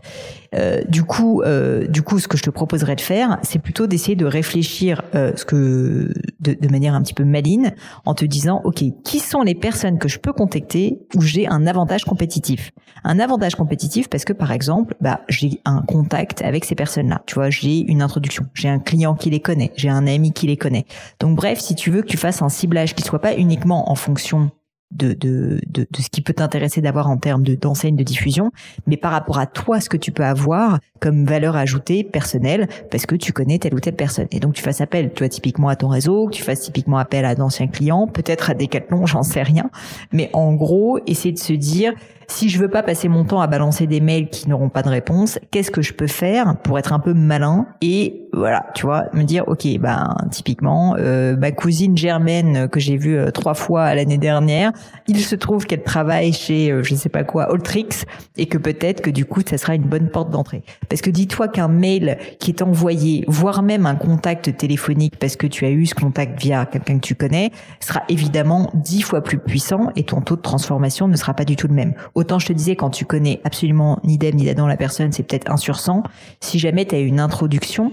Euh, 0.54 0.82
du 0.88 1.02
coup, 1.02 1.42
euh, 1.42 1.87
du 1.87 2.02
coup, 2.02 2.18
ce 2.18 2.28
que 2.28 2.37
je 2.37 2.42
te 2.42 2.50
proposerais 2.50 2.96
de 2.96 3.00
faire, 3.00 3.38
c'est 3.42 3.58
plutôt 3.58 3.87
d'essayer 3.87 4.16
de 4.16 4.26
réfléchir 4.26 5.02
euh, 5.14 5.32
ce 5.37 5.44
que 5.44 6.12
de, 6.40 6.54
de, 6.54 6.68
manière 6.68 6.94
un 6.94 7.02
petit 7.02 7.14
peu 7.14 7.25
maline, 7.25 7.75
en 8.04 8.14
te 8.14 8.25
disant, 8.25 8.61
ok, 8.64 8.84
qui 9.04 9.18
sont 9.18 9.42
les 9.42 9.54
personnes 9.54 9.99
que 9.99 10.08
je 10.08 10.18
peux 10.18 10.32
contacter 10.32 10.99
où 11.14 11.20
j'ai 11.20 11.46
un 11.46 11.66
avantage 11.66 12.04
compétitif? 12.04 12.70
Un 13.04 13.18
avantage 13.18 13.54
compétitif 13.54 14.08
parce 14.08 14.25
que 14.25 14.32
par 14.32 14.52
exemple, 14.52 14.94
bah, 15.00 15.20
j'ai 15.28 15.61
un 15.64 15.82
contact 15.82 16.42
avec 16.42 16.64
ces 16.64 16.75
personnes-là. 16.75 17.23
Tu 17.26 17.34
vois, 17.34 17.50
j'ai 17.50 17.80
une 17.80 18.02
introduction, 18.02 18.44
j'ai 18.54 18.68
un 18.68 18.78
client 18.78 19.14
qui 19.14 19.30
les 19.30 19.40
connaît, 19.40 19.73
j'ai 19.76 19.88
un 19.88 20.06
ami 20.06 20.32
qui 20.32 20.46
les 20.46 20.56
connaît. 20.56 20.87
Donc 21.20 21.37
bref, 21.37 21.58
si 21.61 21.75
tu 21.75 21.90
veux 21.90 22.02
que 22.02 22.06
tu 22.06 22.16
fasses 22.16 22.42
un 22.42 22.49
ciblage 22.49 22.94
qui 22.94 23.02
soit 23.02 23.20
pas 23.20 23.34
uniquement 23.34 23.90
en 23.90 23.94
fonction 23.94 24.50
de, 24.90 25.12
de, 25.12 25.60
de, 25.66 25.86
de 25.90 26.02
ce 26.02 26.08
qui 26.08 26.20
peut 26.20 26.32
t'intéresser 26.32 26.80
d'avoir 26.80 27.08
en 27.08 27.16
termes 27.16 27.42
de 27.42 27.54
d'enseigne 27.54 27.96
de 27.96 28.02
diffusion, 28.02 28.52
mais 28.86 28.96
par 28.96 29.12
rapport 29.12 29.38
à 29.38 29.46
toi, 29.46 29.80
ce 29.80 29.88
que 29.88 29.96
tu 29.96 30.12
peux 30.12 30.24
avoir 30.24 30.78
comme 31.00 31.24
valeur 31.24 31.56
ajoutée 31.56 32.04
personnelle, 32.04 32.68
parce 32.90 33.06
que 33.06 33.14
tu 33.16 33.32
connais 33.32 33.58
telle 33.58 33.74
ou 33.74 33.80
telle 33.80 33.96
personne. 33.96 34.26
Et 34.30 34.40
donc 34.40 34.54
tu 34.54 34.62
fasses 34.62 34.80
appel, 34.80 35.12
tu 35.12 35.20
vois, 35.20 35.28
typiquement 35.28 35.68
à 35.68 35.76
ton 35.76 35.88
réseau, 35.88 36.30
tu 36.30 36.42
fasses 36.42 36.60
typiquement 36.60 36.98
appel 36.98 37.24
à 37.24 37.34
d'anciens 37.34 37.66
clients, 37.66 38.06
peut-être 38.06 38.50
à 38.50 38.54
des 38.54 38.66
Decathlon, 38.66 39.06
j'en 39.06 39.22
sais 39.22 39.42
rien. 39.42 39.70
Mais 40.12 40.30
en 40.32 40.54
gros, 40.54 40.98
essayer 41.06 41.32
de 41.32 41.38
se 41.38 41.52
dire, 41.52 41.92
si 42.28 42.49
je 42.49 42.59
veux 42.59 42.69
pas 42.69 42.83
passer 42.83 43.09
mon 43.09 43.25
temps 43.25 43.40
à 43.40 43.47
balancer 43.47 43.87
des 43.87 44.00
mails 44.00 44.28
qui 44.28 44.49
n'auront 44.49 44.69
pas 44.69 44.83
de 44.83 44.88
réponse, 44.88 45.38
qu'est-ce 45.50 45.71
que 45.71 45.83
je 45.83 45.93
peux 45.93 46.07
faire 46.07 46.57
pour 46.62 46.78
être 46.78 46.93
un 46.93 46.99
peu 46.99 47.14
malin 47.14 47.66
et 47.81 48.25
voilà, 48.33 48.66
tu 48.75 48.87
vois, 48.87 49.04
me 49.12 49.23
dire 49.23 49.45
ok, 49.47 49.66
ben 49.78 50.16
typiquement 50.31 50.97
euh, 50.99 51.37
ma 51.37 51.52
cousine 51.52 51.97
Germaine 51.97 52.69
que 52.69 52.81
j'ai 52.81 52.97
vue 52.97 53.16
euh, 53.16 53.31
trois 53.31 53.54
fois 53.54 53.95
l'année 53.95 54.19
dernière, 54.19 54.73
il 55.07 55.21
se 55.21 55.37
trouve 55.37 55.66
qu'elle 55.66 55.85
travaille 55.85 56.33
chez 56.33 56.73
euh, 56.73 56.83
je 56.83 56.95
sais 56.95 57.09
pas 57.09 57.23
quoi 57.23 57.52
Ultrix 57.52 58.04
et 58.37 58.47
que 58.47 58.59
peut-être 58.59 59.02
que 59.02 59.11
du 59.11 59.25
coup 59.25 59.40
ça 59.49 59.57
sera 59.57 59.75
une 59.75 59.85
bonne 59.85 60.09
porte 60.09 60.31
d'entrée. 60.31 60.62
Parce 60.88 61.00
que 61.00 61.11
dis-toi 61.11 61.49
qu'un 61.49 61.69
mail 61.69 62.19
qui 62.40 62.50
est 62.50 62.62
envoyé, 62.62 63.25
voire 63.28 63.62
même 63.62 63.87
un 63.87 63.95
contact 63.95 64.57
téléphonique 64.57 65.16
parce 65.19 65.37
que 65.37 65.47
tu 65.47 65.64
as 65.64 65.71
eu 65.71 65.87
ce 65.87 65.95
contact 65.95 66.40
via 66.40 66.66
quelqu'un 66.66 66.97
que 66.97 67.07
tu 67.07 67.14
connais, 67.14 67.52
sera 67.81 68.02
évidemment 68.09 68.71
dix 68.75 69.02
fois 69.02 69.23
plus 69.23 69.38
puissant 69.38 69.90
et 69.97 70.04
ton 70.04 70.21
taux 70.21 70.37
de 70.37 70.43
transformation 70.43 71.07
ne 71.07 71.16
sera 71.16 71.35
pas 71.35 71.45
du 71.45 71.57
tout 71.57 71.69
le 71.69 71.75
même 71.75 71.95
autant 72.14 72.38
je 72.38 72.47
te 72.47 72.52
disais 72.52 72.76
quand 72.76 72.90
tu 72.90 73.04
connais 73.04 73.40
absolument 73.44 73.99
ni 74.04 74.18
d'elle 74.18 74.37
ni 74.37 74.44
d'Adam 74.44 74.66
la 74.66 74.76
personne, 74.76 75.12
c'est 75.12 75.23
peut-être 75.23 75.50
1 75.50 75.56
sur 75.56 75.78
100. 75.78 76.02
Si 76.40 76.59
jamais 76.59 76.85
tu 76.87 76.94
as 76.94 77.00
une 77.00 77.21
introduction, 77.21 77.92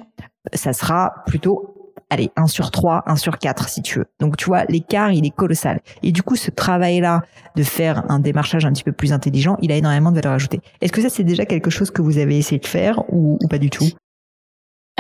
ça 0.54 0.74
sera 0.74 1.14
plutôt 1.26 1.82
allez, 2.12 2.30
1 2.36 2.48
sur 2.48 2.70
3, 2.70 3.04
1 3.08 3.16
sur 3.16 3.40
4 3.40 3.70
si 3.70 3.82
tu 3.82 4.00
veux. 4.00 4.06
Donc 4.20 4.38
tu 4.38 4.46
vois, 4.46 4.66
l'écart, 4.66 5.12
il 5.12 5.26
est 5.26 5.36
colossal. 5.36 5.80
Et 6.04 6.12
du 6.12 6.22
coup, 6.22 6.36
ce 6.36 6.52
travail-là 6.52 7.22
de 7.56 7.64
faire 7.64 8.04
un 8.10 8.20
démarchage 8.20 8.66
un 8.66 8.72
petit 8.72 8.84
peu 8.84 8.92
plus 8.92 9.14
intelligent, 9.14 9.58
il 9.62 9.72
a 9.72 9.78
énormément 9.78 10.12
de 10.12 10.16
valeur 10.16 10.34
ajoutée. 10.34 10.60
Est-ce 10.82 10.92
que 10.92 11.02
ça, 11.02 11.10
c'est 11.10 11.24
déjà 11.24 11.46
quelque 11.46 11.70
chose 11.70 11.90
que 11.90 12.02
vous 12.02 12.18
avez 12.18 12.38
essayé 12.38 12.60
de 12.60 12.68
faire 12.68 13.04
ou, 13.12 13.40
pas 13.50 13.58
du 13.58 13.70
tout? 13.70 13.86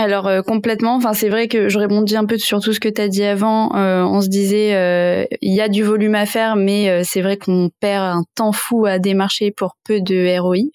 Alors 0.01 0.27
euh, 0.27 0.41
complètement. 0.41 0.95
Enfin, 0.95 1.13
c'est 1.13 1.29
vrai 1.29 1.47
que 1.47 1.69
je 1.69 1.77
répondis 1.77 2.15
un 2.15 2.25
peu 2.25 2.37
sur 2.37 2.59
tout 2.59 2.73
ce 2.73 2.79
que 2.79 2.89
tu 2.89 3.01
as 3.01 3.07
dit 3.07 3.23
avant. 3.23 3.75
Euh, 3.75 4.03
on 4.03 4.21
se 4.21 4.27
disait, 4.27 4.75
euh, 4.75 5.25
il 5.41 5.53
y 5.53 5.61
a 5.61 5.69
du 5.69 5.83
volume 5.83 6.15
à 6.15 6.25
faire, 6.25 6.55
mais 6.55 7.03
c'est 7.03 7.21
vrai 7.21 7.37
qu'on 7.37 7.69
perd 7.79 8.03
un 8.03 8.23
temps 8.35 8.51
fou 8.51 8.85
à 8.85 8.99
démarcher 8.99 9.51
pour 9.51 9.75
peu 9.83 10.01
de 10.01 10.39
ROI 10.39 10.71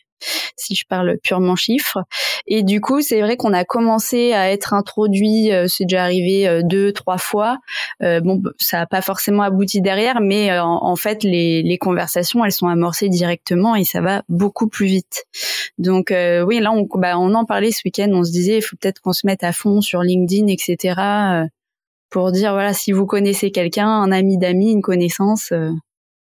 si 0.56 0.75
je 0.75 0.85
parle 0.88 1.18
purement 1.23 1.56
chiffres. 1.56 1.99
Et 2.46 2.62
du 2.62 2.80
coup, 2.80 3.00
c'est 3.00 3.20
vrai 3.20 3.37
qu'on 3.37 3.52
a 3.52 3.64
commencé 3.64 4.32
à 4.32 4.50
être 4.50 4.75
introduit, 4.75 5.52
euh, 5.52 5.66
c'est 5.68 5.85
déjà 5.85 6.02
arrivé 6.04 6.49
euh, 6.49 6.62
deux, 6.62 6.92
trois 6.92 7.18
fois. 7.18 7.58
Euh, 8.02 8.20
bon, 8.20 8.40
ça 8.58 8.78
n'a 8.78 8.87
pas 8.87 9.02
forcément 9.02 9.42
abouti 9.42 9.80
derrière, 9.80 10.20
mais 10.20 10.58
en, 10.58 10.96
fait, 10.96 11.23
les, 11.23 11.62
les, 11.62 11.78
conversations, 11.78 12.44
elles 12.44 12.52
sont 12.52 12.68
amorcées 12.68 13.08
directement 13.08 13.76
et 13.76 13.85
ça 13.85 14.00
va 14.00 14.23
beaucoup 14.28 14.68
plus 14.68 14.87
vite. 14.87 15.25
Donc 15.78 16.11
oui, 16.11 16.61
là, 16.61 16.73
on, 16.73 16.87
bah, 16.99 17.18
on 17.18 17.35
en 17.35 17.44
parlait 17.44 17.70
ce 17.70 17.82
week-end, 17.85 18.08
on 18.12 18.25
se 18.25 18.32
disait, 18.32 18.58
il 18.58 18.62
faut 18.62 18.76
peut-être 18.80 19.00
qu'on 19.00 19.12
se 19.12 19.26
mette 19.26 19.44
à 19.44 19.52
fond 19.52 19.80
sur 19.80 20.02
LinkedIn, 20.02 20.46
etc. 20.49 21.49
pour 22.11 22.32
dire, 22.32 22.52
voilà, 22.52 22.73
si 22.73 22.92
vous 22.92 23.06
connaissez 23.06 23.50
quelqu'un, 23.50 23.88
un 23.88 24.12
ami 24.12 24.38
d'amis, 24.38 24.73
une 24.73 24.82
connaissance, 24.82 25.52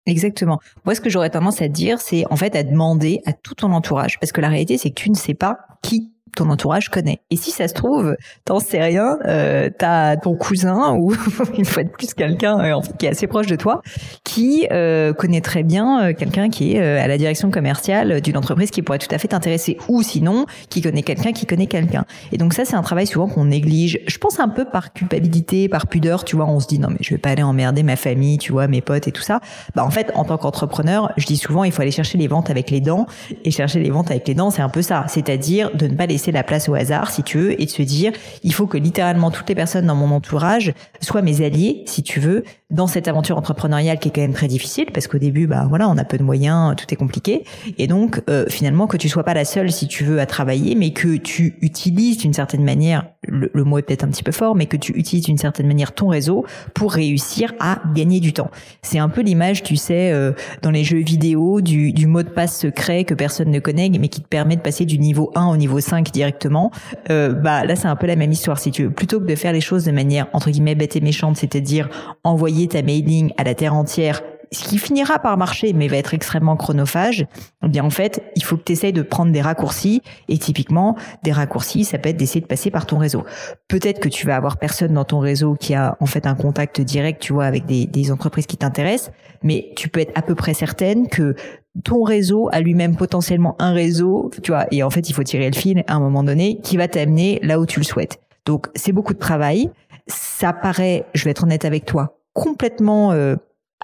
Exactement. 0.09 0.59
Moi, 0.85 0.95
ce 0.95 1.01
que 1.01 1.09
j'aurais 1.09 1.29
tendance 1.29 1.61
à 1.61 1.67
dire, 1.67 2.01
c'est 2.01 2.25
en 2.31 2.35
fait 2.35 2.55
à 2.55 2.63
demander 2.63 3.21
à 3.25 3.33
tout 3.33 3.53
ton 3.53 3.71
entourage, 3.71 4.19
parce 4.19 4.31
que 4.31 4.41
la 4.41 4.49
réalité, 4.49 4.77
c'est 4.77 4.89
que 4.89 4.99
tu 4.99 5.09
ne 5.09 5.15
sais 5.15 5.35
pas 5.35 5.59
qui 5.83 6.11
ton 6.35 6.49
entourage 6.49 6.89
connaît. 6.89 7.21
Et 7.29 7.35
si 7.35 7.51
ça 7.51 7.67
se 7.67 7.73
trouve, 7.73 8.15
t'en 8.45 8.59
sais 8.59 8.81
rien, 8.81 9.17
euh, 9.25 9.69
t'as 9.75 10.17
ton 10.17 10.35
cousin 10.35 10.93
ou 10.95 11.13
une 11.57 11.65
fois 11.65 11.83
de 11.83 11.89
plus 11.89 12.13
quelqu'un 12.13 12.59
euh, 12.59 12.81
qui 12.97 13.05
est 13.05 13.09
assez 13.09 13.27
proche 13.27 13.47
de 13.47 13.55
toi, 13.55 13.81
qui 14.23 14.67
euh, 14.71 15.13
connaît 15.13 15.41
très 15.41 15.63
bien 15.63 16.13
quelqu'un 16.13 16.49
qui 16.49 16.75
est 16.75 16.81
à 16.81 17.07
la 17.07 17.17
direction 17.17 17.51
commerciale 17.51 18.21
d'une 18.21 18.37
entreprise 18.37 18.71
qui 18.71 18.81
pourrait 18.81 18.99
tout 18.99 19.13
à 19.13 19.17
fait 19.17 19.27
t'intéresser, 19.27 19.77
ou 19.87 20.01
sinon 20.03 20.45
qui 20.69 20.81
connaît 20.81 21.03
quelqu'un 21.03 21.31
qui 21.31 21.45
connaît 21.45 21.67
quelqu'un. 21.67 22.05
Et 22.31 22.37
donc 22.37 22.53
ça, 22.53 22.65
c'est 22.65 22.75
un 22.75 22.81
travail 22.81 23.07
souvent 23.07 23.27
qu'on 23.27 23.45
néglige. 23.45 23.99
Je 24.07 24.17
pense 24.17 24.39
un 24.39 24.49
peu 24.49 24.65
par 24.65 24.93
culpabilité, 24.93 25.69
par 25.69 25.87
pudeur, 25.87 26.25
tu 26.25 26.35
vois, 26.35 26.45
on 26.45 26.59
se 26.59 26.67
dit 26.67 26.79
non 26.79 26.89
mais 26.89 26.97
je 27.01 27.11
vais 27.11 27.17
pas 27.17 27.29
aller 27.29 27.43
emmerder 27.43 27.83
ma 27.83 27.95
famille, 27.95 28.37
tu 28.37 28.51
vois, 28.51 28.67
mes 28.67 28.81
potes 28.81 29.07
et 29.07 29.11
tout 29.11 29.21
ça. 29.21 29.39
Bah 29.75 29.85
en 29.85 29.91
fait, 29.91 30.11
en 30.15 30.23
tant 30.25 30.37
qu'entrepreneur, 30.37 31.11
je 31.17 31.25
dis 31.25 31.37
souvent 31.37 31.63
il 31.63 31.71
faut 31.71 31.81
aller 31.81 31.91
chercher 31.91 32.17
les 32.17 32.27
ventes 32.27 32.49
avec 32.49 32.71
les 32.71 32.81
dents 32.81 33.07
et 33.43 33.51
chercher 33.51 33.79
les 33.79 33.89
ventes 33.89 34.11
avec 34.11 34.27
les 34.27 34.33
dents, 34.33 34.51
c'est 34.51 34.61
un 34.61 34.69
peu 34.69 34.81
ça, 34.81 35.05
c'est-à-dire 35.07 35.75
de 35.75 35.87
ne 35.87 35.95
pas 35.95 36.07
la 36.27 36.43
place 36.43 36.69
au 36.69 36.75
hasard, 36.75 37.11
si 37.11 37.23
tu 37.23 37.37
veux, 37.37 37.61
et 37.61 37.65
de 37.65 37.69
se 37.69 37.81
dire, 37.81 38.11
il 38.43 38.53
faut 38.53 38.67
que 38.67 38.77
littéralement 38.77 39.31
toutes 39.31 39.49
les 39.49 39.55
personnes 39.55 39.85
dans 39.85 39.95
mon 39.95 40.11
entourage 40.11 40.73
soient 41.01 41.21
mes 41.21 41.43
alliés, 41.43 41.83
si 41.85 42.03
tu 42.03 42.19
veux, 42.19 42.43
dans 42.69 42.87
cette 42.87 43.07
aventure 43.07 43.37
entrepreneuriale 43.37 43.99
qui 43.99 44.09
est 44.09 44.11
quand 44.11 44.21
même 44.21 44.33
très 44.33 44.47
difficile, 44.47 44.87
parce 44.93 45.07
qu'au 45.07 45.17
début, 45.17 45.47
bah 45.47 45.65
voilà, 45.67 45.89
on 45.89 45.97
a 45.97 46.03
peu 46.03 46.17
de 46.17 46.23
moyens, 46.23 46.75
tout 46.75 46.85
est 46.93 46.97
compliqué, 46.97 47.43
et 47.77 47.87
donc 47.87 48.21
euh, 48.29 48.45
finalement 48.49 48.87
que 48.87 48.97
tu 48.97 49.09
sois 49.09 49.23
pas 49.23 49.33
la 49.33 49.45
seule, 49.45 49.71
si 49.71 49.87
tu 49.87 50.03
veux, 50.03 50.19
à 50.19 50.25
travailler, 50.25 50.75
mais 50.75 50.91
que 50.91 51.17
tu 51.17 51.57
utilises 51.61 52.17
d'une 52.17 52.33
certaine 52.33 52.63
manière, 52.63 53.05
le, 53.31 53.49
le 53.53 53.63
mot 53.63 53.77
est 53.77 53.83
peut-être 53.83 54.03
un 54.03 54.09
petit 54.09 54.23
peu 54.23 54.31
fort, 54.31 54.55
mais 54.55 54.65
que 54.65 54.77
tu 54.77 54.91
utilises 54.93 55.25
d'une 55.25 55.37
certaine 55.37 55.67
manière 55.67 55.93
ton 55.93 56.07
réseau 56.07 56.45
pour 56.73 56.93
réussir 56.93 57.53
à 57.59 57.81
gagner 57.95 58.19
du 58.19 58.33
temps. 58.33 58.51
C'est 58.81 58.99
un 58.99 59.09
peu 59.09 59.21
l'image, 59.21 59.63
tu 59.63 59.75
sais, 59.75 60.11
euh, 60.11 60.31
dans 60.61 60.71
les 60.71 60.83
jeux 60.83 60.99
vidéo 60.99 61.61
du, 61.61 61.93
du 61.93 62.07
mot 62.07 62.23
de 62.23 62.29
passe 62.29 62.59
secret 62.59 63.03
que 63.03 63.13
personne 63.13 63.51
ne 63.51 63.59
connaît, 63.59 63.89
mais 63.89 64.07
qui 64.07 64.21
te 64.21 64.27
permet 64.27 64.55
de 64.55 64.61
passer 64.61 64.85
du 64.85 64.99
niveau 64.99 65.31
1 65.35 65.47
au 65.47 65.57
niveau 65.57 65.79
5 65.79 66.11
directement. 66.11 66.71
Euh, 67.09 67.33
bah 67.33 67.65
là, 67.65 67.75
c'est 67.75 67.87
un 67.87 67.95
peu 67.95 68.07
la 68.07 68.15
même 68.15 68.31
histoire, 68.31 68.59
si 68.59 68.71
tu 68.71 68.83
veux. 68.83 68.91
Plutôt 68.91 69.19
que 69.19 69.25
de 69.25 69.35
faire 69.35 69.53
les 69.53 69.61
choses 69.61 69.85
de 69.85 69.91
manière 69.91 70.27
entre 70.33 70.49
guillemets 70.49 70.75
bête 70.75 70.95
et 70.95 71.01
méchante, 71.01 71.37
c'est-à-dire 71.37 71.89
envoyer 72.23 72.67
ta 72.67 72.81
mailing 72.81 73.31
à 73.37 73.43
la 73.43 73.53
terre 73.55 73.73
entière 73.73 74.21
ce 74.51 74.67
qui 74.67 74.77
finira 74.77 75.19
par 75.19 75.37
marcher, 75.37 75.73
mais 75.73 75.87
va 75.87 75.97
être 75.97 76.13
extrêmement 76.13 76.55
chronophage, 76.55 77.25
eh 77.63 77.67
bien 77.67 77.83
en 77.83 77.89
fait, 77.89 78.23
il 78.35 78.43
faut 78.43 78.57
que 78.57 78.63
tu 78.63 78.71
essayes 78.71 78.93
de 78.93 79.01
prendre 79.01 79.31
des 79.31 79.41
raccourcis. 79.41 80.01
Et 80.27 80.37
typiquement, 80.37 80.95
des 81.23 81.31
raccourcis, 81.31 81.85
ça 81.85 81.97
peut 81.97 82.09
être 82.09 82.17
d'essayer 82.17 82.41
de 82.41 82.47
passer 82.47 82.71
par 82.71 82.85
ton 82.85 82.97
réseau. 82.97 83.23
Peut-être 83.67 83.99
que 83.99 84.09
tu 84.09 84.25
vas 84.25 84.35
avoir 84.35 84.57
personne 84.57 84.93
dans 84.93 85.05
ton 85.05 85.19
réseau 85.19 85.55
qui 85.55 85.75
a 85.75 85.97
en 85.99 86.05
fait 86.05 86.25
un 86.25 86.35
contact 86.35 86.81
direct, 86.81 87.21
tu 87.21 87.33
vois, 87.33 87.45
avec 87.45 87.65
des, 87.65 87.85
des 87.85 88.11
entreprises 88.11 88.47
qui 88.47 88.57
t'intéressent, 88.57 89.11
mais 89.43 89.71
tu 89.75 89.89
peux 89.89 89.99
être 89.99 90.11
à 90.15 90.21
peu 90.21 90.35
près 90.35 90.53
certaine 90.53 91.07
que 91.07 91.35
ton 91.83 92.03
réseau 92.03 92.49
a 92.51 92.59
lui-même 92.59 92.95
potentiellement 92.95 93.55
un 93.59 93.71
réseau, 93.71 94.31
tu 94.43 94.51
vois, 94.51 94.65
et 94.71 94.83
en 94.83 94.89
fait, 94.89 95.09
il 95.09 95.13
faut 95.13 95.23
tirer 95.23 95.49
le 95.49 95.55
fil 95.55 95.83
à 95.87 95.95
un 95.95 95.99
moment 95.99 96.23
donné 96.23 96.59
qui 96.61 96.77
va 96.77 96.87
t'amener 96.87 97.39
là 97.43 97.59
où 97.59 97.65
tu 97.65 97.79
le 97.79 97.85
souhaites. 97.85 98.19
Donc, 98.45 98.67
c'est 98.75 98.91
beaucoup 98.91 99.13
de 99.13 99.19
travail. 99.19 99.69
Ça 100.07 100.53
paraît, 100.53 101.05
je 101.13 101.23
vais 101.25 101.31
être 101.31 101.43
honnête 101.43 101.65
avec 101.65 101.85
toi, 101.85 102.17
complètement 102.33 103.11
euh, 103.11 103.35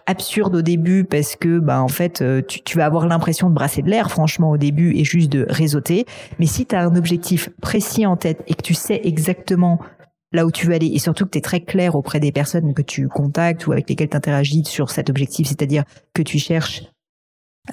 absurde 0.05 0.55
au 0.55 0.61
début 0.61 1.03
parce 1.03 1.35
que 1.35 1.59
bah 1.59 1.81
en 1.81 1.87
fait 1.87 2.21
euh, 2.21 2.41
tu, 2.41 2.77
vas 2.77 2.85
avoir 2.85 3.07
l'impression 3.07 3.49
de 3.49 3.55
brasser 3.55 3.81
de 3.81 3.89
l'air 3.89 4.11
franchement 4.11 4.51
au 4.51 4.57
début 4.57 4.95
et 4.95 5.03
juste 5.03 5.31
de 5.31 5.45
réseauter. 5.49 6.05
Mais 6.39 6.45
si 6.45 6.65
tu 6.65 6.75
as 6.75 6.81
un 6.81 6.95
objectif 6.95 7.49
précis 7.61 8.05
en 8.05 8.17
tête 8.17 8.43
et 8.47 8.53
que 8.53 8.61
tu 8.61 8.73
sais 8.73 9.01
exactement 9.03 9.79
là 10.31 10.45
où 10.45 10.51
tu 10.51 10.67
veux 10.67 10.73
aller 10.73 10.87
et 10.87 10.99
surtout 10.99 11.25
que 11.25 11.31
tu 11.31 11.37
es 11.37 11.41
très 11.41 11.61
clair 11.61 11.95
auprès 11.95 12.19
des 12.19 12.31
personnes 12.31 12.73
que 12.73 12.81
tu 12.81 13.07
contactes 13.07 13.67
ou 13.67 13.71
avec 13.71 13.89
lesquelles 13.89 14.09
tu 14.09 14.17
interagis 14.17 14.65
sur 14.65 14.91
cet 14.91 15.09
objectif 15.09 15.47
c'est-à-dire 15.47 15.83
que 16.13 16.21
tu 16.21 16.39
cherches 16.39 16.83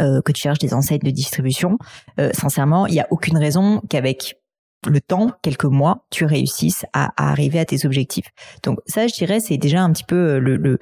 euh, 0.01 0.23
que 0.23 0.33
tu 0.33 0.41
cherches 0.41 0.59
des 0.59 0.73
enseignes 0.73 1.01
de 1.01 1.11
distribution 1.11 1.77
euh, 2.19 2.31
sincèrement 2.33 2.87
il 2.87 2.95
y 2.95 3.01
a 3.01 3.07
aucune 3.11 3.37
raison 3.37 3.83
qu'avec 3.91 4.42
le 4.87 5.01
temps, 5.01 5.31
quelques 5.43 5.65
mois, 5.65 6.05
tu 6.11 6.25
réussisses 6.25 6.85
à, 6.93 7.13
arriver 7.17 7.59
à 7.59 7.65
tes 7.65 7.87
objectifs. 7.87 8.27
Donc 8.63 8.79
ça, 8.87 9.07
je 9.07 9.15
dirais, 9.15 9.41
c'est 9.41 9.57
déjà 9.57 9.83
un 9.83 9.93
petit 9.93 10.05
peu 10.05 10.17
euh, 10.17 10.39
le, 10.39 10.57
le, 10.57 10.79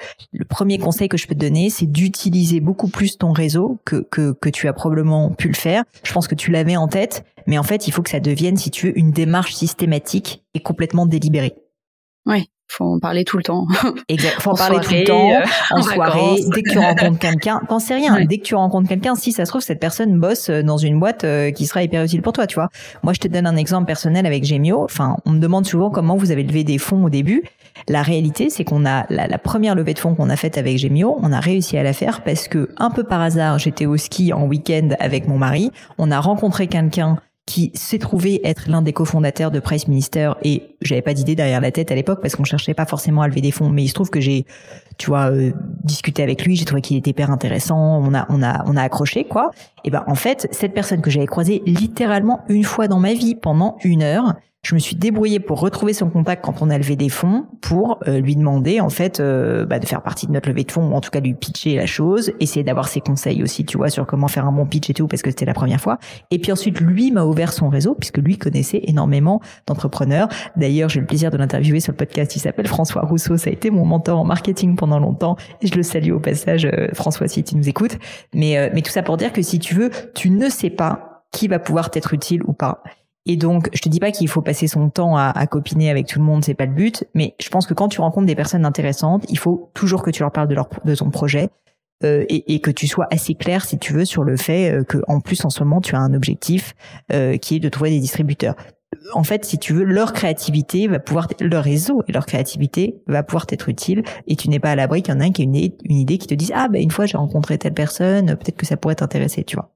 premier 0.48 0.78
conseil 0.78 1.08
que 1.08 1.16
je 1.16 1.26
peux 1.26 1.34
te 1.34 1.40
donner, 1.40 1.70
c'est 1.70 1.86
d'utiliser 1.86 2.60
beaucoup 2.60 2.88
plus 2.88 3.18
ton 3.18 3.32
réseau 3.32 3.78
que, 3.84 3.96
que, 4.10 4.32
que 4.32 4.48
tu 4.48 4.68
as 4.68 4.72
probablement 4.72 5.30
pu 5.30 5.48
le 5.48 5.54
faire. 5.54 5.84
Je 6.02 6.12
pense 6.12 6.28
que 6.28 6.34
tu 6.34 6.50
l'avais 6.50 6.76
en 6.76 6.88
tête, 6.88 7.24
mais 7.46 7.58
en 7.58 7.62
fait, 7.62 7.86
il 7.86 7.92
faut 7.92 8.02
que 8.02 8.10
ça 8.10 8.20
devienne, 8.20 8.56
si 8.56 8.70
tu 8.70 8.86
veux, 8.86 8.98
une 8.98 9.12
démarche 9.12 9.54
systématique 9.54 10.44
et 10.54 10.60
complètement 10.60 11.06
délibérée. 11.06 11.54
Oui, 12.26 12.48
faut 12.70 12.84
en 12.84 12.98
parler 12.98 13.24
tout 13.24 13.36
le 13.36 13.42
temps. 13.42 13.66
Exact. 14.08 14.40
Faut 14.40 14.50
en, 14.50 14.54
parler 14.54 14.78
tout 14.80 14.92
le 14.92 15.04
temps, 15.04 15.30
euh, 15.30 15.44
en, 15.70 15.82
soirée, 15.82 16.36
dès 16.54 16.62
que 16.62 16.70
tu 16.70 16.78
rencontres 16.78 17.18
quelqu'un. 17.18 17.60
T'en 17.68 17.80
sais 17.80 17.94
rien. 17.94 18.24
Dès 18.24 18.38
que 18.38 18.44
tu 18.44 18.54
rencontres 18.54 18.88
quelqu'un, 18.88 19.14
si 19.16 19.32
ça 19.32 19.44
se 19.44 19.50
trouve, 19.50 19.60
cette 19.60 19.80
personne 19.80 20.18
bosse 20.18 20.50
euh, 20.50 20.62
dans 20.62 20.76
une 20.76 21.00
boîte 21.00 21.24
euh, 21.24 21.50
qui 21.50 21.66
sera 21.66 21.82
hyper 21.82 22.04
utile 22.04 22.22
pour 22.22 22.32
toi, 22.32 22.46
tu 22.46 22.54
vois. 22.54 22.68
Moi, 23.02 23.12
je 23.12 23.18
te 23.18 23.28
donne 23.28 23.46
un 23.46 23.56
exemple 23.56 23.86
personnel 23.86 24.24
avec 24.24 24.44
Gemio. 24.44 24.84
Enfin, 24.84 25.16
on 25.26 25.30
me 25.30 25.40
demande 25.40 25.66
souvent 25.66 25.90
comment 25.90 26.16
vous 26.16 26.30
avez 26.30 26.44
levé 26.44 26.62
des 26.62 26.78
fonds 26.78 27.04
au 27.04 27.10
début. 27.10 27.42
La 27.88 28.02
réalité, 28.02 28.50
c'est 28.50 28.64
qu'on 28.64 28.86
a 28.86 29.04
la, 29.10 29.26
la, 29.26 29.38
première 29.38 29.74
levée 29.74 29.94
de 29.94 29.98
fonds 29.98 30.14
qu'on 30.14 30.30
a 30.30 30.36
faite 30.36 30.58
avec 30.58 30.78
Gemio, 30.78 31.18
on 31.22 31.32
a 31.32 31.40
réussi 31.40 31.76
à 31.76 31.82
la 31.82 31.92
faire 31.92 32.22
parce 32.22 32.46
que 32.46 32.68
un 32.76 32.90
peu 32.90 33.04
par 33.04 33.20
hasard, 33.20 33.58
j'étais 33.58 33.86
au 33.86 33.96
ski 33.96 34.32
en 34.32 34.44
week-end 34.46 34.90
avec 35.00 35.26
mon 35.26 35.38
mari. 35.38 35.70
On 35.98 36.10
a 36.10 36.20
rencontré 36.20 36.66
quelqu'un 36.66 37.18
qui 37.46 37.72
s'est 37.74 37.98
trouvé 37.98 38.40
être 38.46 38.68
l'un 38.68 38.80
des 38.80 38.92
cofondateurs 38.92 39.50
de 39.50 39.58
Price 39.58 39.88
Minister 39.88 40.32
et 40.42 40.76
j'avais 40.82 41.02
pas 41.02 41.14
d'idée 41.14 41.34
derrière 41.34 41.60
la 41.60 41.72
tête 41.72 41.90
à 41.90 41.94
l'époque 41.94 42.20
parce 42.20 42.36
qu'on 42.36 42.44
cherchait 42.44 42.74
pas 42.74 42.86
forcément 42.86 43.22
à 43.22 43.28
lever 43.28 43.40
des 43.40 43.50
fonds. 43.50 43.70
Mais 43.70 43.82
il 43.82 43.88
se 43.88 43.94
trouve 43.94 44.10
que 44.10 44.20
j'ai 44.20 44.46
tu 44.98 45.06
vois 45.06 45.30
euh, 45.30 45.52
discuté 45.82 46.22
avec 46.22 46.44
lui 46.44 46.56
j'ai 46.56 46.64
trouvé 46.64 46.82
qu'il 46.82 46.96
était 46.96 47.10
hyper 47.10 47.30
intéressant 47.30 48.00
on 48.02 48.14
a 48.14 48.26
on 48.28 48.42
a 48.42 48.62
on 48.66 48.76
a 48.76 48.82
accroché 48.82 49.24
quoi. 49.24 49.50
Et 49.84 49.90
ben 49.90 50.04
en 50.06 50.14
fait 50.14 50.46
cette 50.52 50.74
personne 50.74 51.00
que 51.00 51.10
j'avais 51.10 51.26
croisée 51.26 51.62
littéralement 51.66 52.40
une 52.48 52.64
fois 52.64 52.86
dans 52.86 53.00
ma 53.00 53.14
vie 53.14 53.34
pendant 53.34 53.78
une 53.82 54.02
heure 54.02 54.34
je 54.62 54.74
me 54.74 54.78
suis 54.78 54.94
débrouillée 54.94 55.40
pour 55.40 55.58
retrouver 55.58 55.94
son 55.94 56.10
contact 56.10 56.44
quand 56.44 56.60
on 56.60 56.68
a 56.68 56.76
levé 56.76 56.94
des 56.94 57.08
fonds 57.08 57.46
pour 57.62 57.98
euh, 58.06 58.20
lui 58.20 58.36
demander 58.36 58.80
en 58.80 58.90
fait 58.90 59.18
euh, 59.18 59.64
bah, 59.64 59.78
de 59.78 59.86
faire 59.86 60.02
partie 60.02 60.26
de 60.26 60.32
notre 60.32 60.50
levée 60.50 60.64
de 60.64 60.70
fonds 60.70 60.90
ou 60.90 60.94
en 60.94 61.00
tout 61.00 61.10
cas 61.10 61.20
lui 61.20 61.32
pitcher 61.32 61.76
la 61.76 61.86
chose, 61.86 62.32
essayer 62.40 62.62
d'avoir 62.62 62.88
ses 62.88 63.00
conseils 63.00 63.42
aussi, 63.42 63.64
tu 63.64 63.78
vois, 63.78 63.88
sur 63.88 64.06
comment 64.06 64.28
faire 64.28 64.46
un 64.46 64.52
bon 64.52 64.66
pitch 64.66 64.90
et 64.90 64.94
tout 64.94 65.06
parce 65.06 65.22
que 65.22 65.30
c'était 65.30 65.46
la 65.46 65.54
première 65.54 65.80
fois. 65.80 65.98
Et 66.30 66.38
puis 66.38 66.52
ensuite 66.52 66.78
lui 66.78 67.10
m'a 67.10 67.24
ouvert 67.24 67.54
son 67.54 67.70
réseau 67.70 67.94
puisque 67.94 68.18
lui 68.18 68.36
connaissait 68.36 68.82
énormément 68.84 69.40
d'entrepreneurs. 69.66 70.28
D'ailleurs, 70.56 70.90
j'ai 70.90 70.98
eu 70.98 71.02
le 71.02 71.06
plaisir 71.06 71.30
de 71.30 71.38
l'interviewer 71.38 71.80
sur 71.80 71.92
le 71.92 71.96
podcast. 71.96 72.36
Il 72.36 72.40
s'appelle 72.40 72.68
François 72.68 73.02
Rousseau. 73.02 73.38
Ça 73.38 73.48
a 73.48 73.52
été 73.54 73.70
mon 73.70 73.86
mentor 73.86 74.20
en 74.20 74.24
marketing 74.24 74.76
pendant 74.76 74.98
longtemps 74.98 75.36
et 75.62 75.68
je 75.68 75.74
le 75.74 75.82
salue 75.82 76.12
au 76.12 76.20
passage, 76.20 76.66
euh, 76.66 76.88
François, 76.92 77.28
si 77.28 77.42
tu 77.42 77.56
nous 77.56 77.68
écoutes. 77.68 77.96
Mais 78.34 78.70
mais 78.74 78.82
tout 78.82 78.90
ça 78.90 79.02
pour 79.02 79.16
dire 79.16 79.32
que 79.32 79.40
si 79.40 79.58
tu 79.58 79.74
veux, 79.74 79.90
tu 80.14 80.30
ne 80.30 80.50
sais 80.50 80.70
pas 80.70 81.24
qui 81.32 81.48
va 81.48 81.58
pouvoir 81.58 81.90
t'être 81.90 82.12
utile 82.12 82.42
ou 82.44 82.52
pas. 82.52 82.82
Et 83.26 83.36
donc, 83.36 83.68
je 83.74 83.80
te 83.82 83.88
dis 83.88 84.00
pas 84.00 84.12
qu'il 84.12 84.28
faut 84.28 84.42
passer 84.42 84.66
son 84.66 84.88
temps 84.88 85.16
à, 85.16 85.30
à, 85.30 85.46
copiner 85.46 85.90
avec 85.90 86.06
tout 86.06 86.18
le 86.18 86.24
monde, 86.24 86.44
c'est 86.44 86.54
pas 86.54 86.66
le 86.66 86.72
but. 86.72 87.04
Mais 87.14 87.34
je 87.40 87.48
pense 87.50 87.66
que 87.66 87.74
quand 87.74 87.88
tu 87.88 88.00
rencontres 88.00 88.26
des 88.26 88.34
personnes 88.34 88.64
intéressantes, 88.64 89.24
il 89.28 89.38
faut 89.38 89.70
toujours 89.74 90.02
que 90.02 90.10
tu 90.10 90.22
leur 90.22 90.32
parles 90.32 90.48
de, 90.48 90.54
leur, 90.54 90.68
de 90.84 90.94
ton 90.94 91.10
projet 91.10 91.50
euh, 92.02 92.24
et, 92.30 92.54
et, 92.54 92.60
que 92.60 92.70
tu 92.70 92.86
sois 92.86 93.06
assez 93.10 93.34
clair, 93.34 93.64
si 93.64 93.78
tu 93.78 93.92
veux, 93.92 94.06
sur 94.06 94.24
le 94.24 94.36
fait 94.38 94.72
euh, 94.72 94.84
que 94.84 94.98
en 95.06 95.20
plus 95.20 95.44
en 95.44 95.50
ce 95.50 95.62
moment 95.62 95.82
tu 95.82 95.94
as 95.94 95.98
un 95.98 96.14
objectif 96.14 96.74
euh, 97.12 97.36
qui 97.36 97.56
est 97.56 97.58
de 97.58 97.68
trouver 97.68 97.90
des 97.90 98.00
distributeurs. 98.00 98.54
en 99.12 99.22
fait, 99.22 99.44
si 99.44 99.58
tu 99.58 99.74
veux, 99.74 99.84
leur 99.84 100.14
créativité 100.14 100.88
va 100.88 100.98
pouvoir, 100.98 101.28
leur 101.40 101.62
réseau 101.62 102.02
et 102.08 102.12
leur 102.12 102.24
créativité 102.24 103.02
va 103.06 103.22
pouvoir 103.22 103.46
t'être 103.46 103.68
utile. 103.68 104.02
Et 104.26 104.36
tu 104.36 104.48
n'es 104.48 104.58
pas 104.58 104.70
à 104.70 104.76
l'abri 104.76 105.02
qu'il 105.02 105.12
y 105.12 105.16
en 105.16 105.20
a 105.20 105.24
un 105.24 105.30
qui 105.30 105.42
a 105.42 105.44
une, 105.44 105.56
une 105.56 105.98
idée 105.98 106.16
qui 106.16 106.26
te 106.26 106.34
dise 106.34 106.52
ah 106.54 106.68
ben 106.68 106.82
une 106.82 106.90
fois 106.90 107.04
j'ai 107.04 107.18
rencontré 107.18 107.58
telle 107.58 107.74
personne, 107.74 108.28
peut-être 108.28 108.56
que 108.56 108.66
ça 108.66 108.78
pourrait 108.78 108.94
t'intéresser, 108.94 109.44
tu 109.44 109.56
vois. 109.56 109.70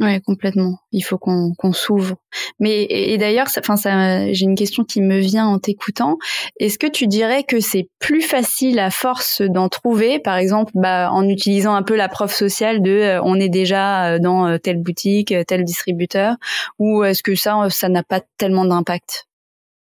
Ouais, 0.00 0.20
complètement. 0.20 0.78
Il 0.92 1.00
faut 1.00 1.18
qu'on 1.18 1.54
qu'on 1.58 1.72
s'ouvre. 1.72 2.16
Mais 2.60 2.86
et, 2.88 3.18
d'ailleurs, 3.18 3.48
enfin, 3.58 3.76
ça, 3.76 4.32
j'ai 4.32 4.44
une 4.44 4.54
question 4.54 4.84
qui 4.84 5.00
me 5.00 5.18
vient 5.18 5.46
en 5.46 5.58
t'écoutant. 5.58 6.18
Est-ce 6.60 6.78
que 6.78 6.86
tu 6.86 7.08
dirais 7.08 7.42
que 7.42 7.58
c'est 7.58 7.88
plus 7.98 8.22
facile 8.22 8.78
à 8.78 8.90
force 8.90 9.42
d'en 9.42 9.68
trouver, 9.68 10.20
par 10.20 10.36
exemple, 10.36 10.70
bah, 10.74 11.10
en 11.10 11.28
utilisant 11.28 11.74
un 11.74 11.82
peu 11.82 11.96
la 11.96 12.08
preuve 12.08 12.32
sociale 12.32 12.80
de 12.80 12.90
euh, 12.90 13.22
on 13.24 13.40
est 13.40 13.48
déjà 13.48 14.14
euh, 14.14 14.18
dans 14.20 14.46
euh, 14.46 14.58
telle 14.58 14.80
boutique, 14.80 15.34
tel 15.48 15.64
distributeur, 15.64 16.36
ou 16.78 17.02
est-ce 17.02 17.22
que 17.24 17.34
ça, 17.34 17.66
ça 17.68 17.88
n'a 17.88 18.04
pas 18.04 18.20
tellement 18.38 18.64
d'impact? 18.64 19.27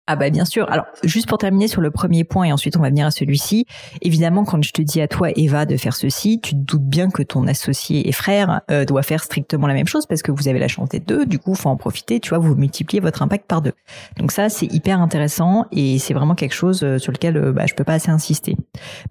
Ah 0.07 0.15
bah 0.15 0.29
bien 0.29 0.45
sûr. 0.45 0.69
Alors 0.71 0.85
juste 1.03 1.27
pour 1.27 1.39
terminer 1.39 1.67
sur 1.67 1.81
le 1.81 1.89
premier 1.89 2.23
point 2.23 2.45
et 2.45 2.51
ensuite 2.51 2.77
on 2.77 2.81
va 2.81 2.89
venir 2.89 3.07
à 3.07 3.11
celui-ci. 3.11 3.65
Évidemment, 4.01 4.45
quand 4.45 4.63
je 4.63 4.71
te 4.71 4.81
dis 4.83 5.01
à 5.01 5.07
toi 5.07 5.29
Eva 5.35 5.65
de 5.65 5.77
faire 5.77 5.95
ceci, 5.95 6.39
tu 6.41 6.51
te 6.51 6.59
doutes 6.59 6.85
bien 6.85 7.09
que 7.09 7.23
ton 7.23 7.47
associé 7.47 8.07
et 8.07 8.11
frère 8.11 8.61
euh, 8.69 8.85
doit 8.85 9.01
faire 9.01 9.23
strictement 9.23 9.65
la 9.65 9.73
même 9.73 9.87
chose 9.87 10.05
parce 10.05 10.21
que 10.21 10.31
vous 10.31 10.47
avez 10.47 10.59
la 10.59 10.67
chance 10.67 10.89
d'être 10.89 11.07
deux. 11.07 11.25
Du 11.25 11.39
coup, 11.39 11.55
faut 11.55 11.69
en 11.69 11.75
profiter. 11.75 12.19
Tu 12.19 12.29
vois, 12.29 12.37
vous 12.37 12.55
multipliez 12.55 12.99
votre 12.99 13.23
impact 13.23 13.47
par 13.47 13.63
deux. 13.63 13.73
Donc 14.17 14.31
ça, 14.31 14.49
c'est 14.49 14.71
hyper 14.71 15.01
intéressant 15.01 15.65
et 15.71 15.97
c'est 15.97 16.13
vraiment 16.13 16.35
quelque 16.35 16.53
chose 16.53 16.83
euh, 16.83 16.99
sur 16.99 17.11
lequel 17.11 17.37
euh, 17.37 17.51
bah, 17.51 17.65
je 17.65 17.73
peux 17.73 17.83
pas 17.83 17.93
assez 17.93 18.11
insister. 18.11 18.55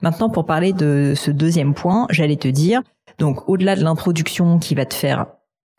Maintenant, 0.00 0.30
pour 0.30 0.46
parler 0.46 0.72
de 0.72 1.14
ce 1.16 1.32
deuxième 1.32 1.74
point, 1.74 2.06
j'allais 2.10 2.36
te 2.36 2.48
dire. 2.48 2.82
Donc 3.18 3.48
au-delà 3.48 3.74
de 3.74 3.82
l'introduction 3.82 4.58
qui 4.58 4.74
va 4.74 4.86
te 4.86 4.94
faire 4.94 5.26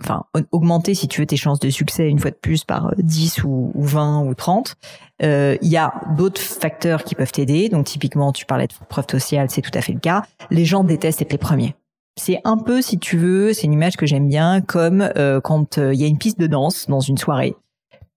enfin 0.02 0.24
augmenter 0.52 0.94
si 0.94 1.08
tu 1.08 1.22
veux 1.22 1.28
tes 1.28 1.38
chances 1.38 1.60
de 1.60 1.70
succès 1.70 2.10
une 2.10 2.20
fois 2.20 2.32
de 2.32 2.36
plus 2.36 2.64
par 2.64 2.94
10 2.98 3.40
euh, 3.40 3.44
ou, 3.46 3.72
20 3.76 4.24
ou 4.24 4.34
30. 4.34 4.76
Euh, 5.24 5.58
il 5.62 5.70
y 5.70 5.78
a 5.78 5.94
d'autres 6.18 6.42
facteurs 6.42 7.04
qui 7.04 7.16
peuvent 7.16 7.32
t'aider. 7.32 7.70
Donc 7.70 7.86
typiquement, 7.86 8.32
tu 8.32 8.46
parlais 8.46 8.68
de 8.68 8.74
preuve 8.90 9.06
sociale, 9.10 9.50
c'est 9.50 9.62
tout 9.62 9.72
à 9.74 9.82
fait 9.82 9.94
le 9.94 10.00
cas. 10.00 10.24
Les 10.52 10.66
gens 10.66 10.84
détestent 10.84 11.22
être 11.22 11.32
les 11.32 11.38
premiers. 11.38 11.76
C'est 12.18 12.40
un 12.46 12.58
peu, 12.58 12.82
si 12.82 12.98
tu 12.98 13.18
veux, 13.18 13.52
c'est 13.54 13.64
une 13.64 13.74
image 13.74 13.98
que 13.98 14.06
j'aime 14.06 14.30
bien, 14.30 14.62
comme 14.62 15.10
euh, 15.18 15.42
quand 15.42 15.78
il 15.78 16.00
y 16.00 16.06
a 16.06 16.08
une 16.08 16.18
piste 16.18 16.40
de 16.40 16.48
danse 16.48 16.88
dans 16.88 17.02
une 17.02 17.18
soirée. 17.18 17.56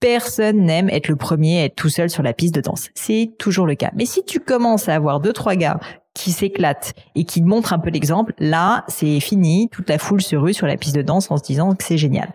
Personne 0.00 0.58
n'aime 0.64 0.88
être 0.90 1.08
le 1.08 1.16
premier, 1.16 1.64
être 1.64 1.74
tout 1.74 1.88
seul 1.88 2.08
sur 2.08 2.22
la 2.22 2.32
piste 2.32 2.54
de 2.54 2.60
danse. 2.60 2.90
C'est 2.94 3.32
toujours 3.38 3.66
le 3.66 3.74
cas. 3.74 3.90
Mais 3.96 4.06
si 4.06 4.24
tu 4.24 4.38
commences 4.38 4.88
à 4.88 4.94
avoir 4.94 5.18
deux 5.18 5.32
trois 5.32 5.56
gars 5.56 5.80
qui 6.18 6.32
s'éclate 6.32 6.94
et 7.14 7.24
qui 7.24 7.42
montre 7.42 7.72
un 7.72 7.78
peu 7.78 7.90
l'exemple, 7.90 8.34
là, 8.38 8.84
c'est 8.88 9.20
fini. 9.20 9.68
Toute 9.70 9.88
la 9.88 9.98
foule 9.98 10.20
se 10.20 10.36
rue 10.36 10.52
sur 10.52 10.66
la 10.66 10.76
piste 10.76 10.96
de 10.96 11.02
danse 11.02 11.30
en 11.30 11.36
se 11.36 11.42
disant 11.42 11.74
que 11.74 11.84
c'est 11.84 11.98
génial 11.98 12.34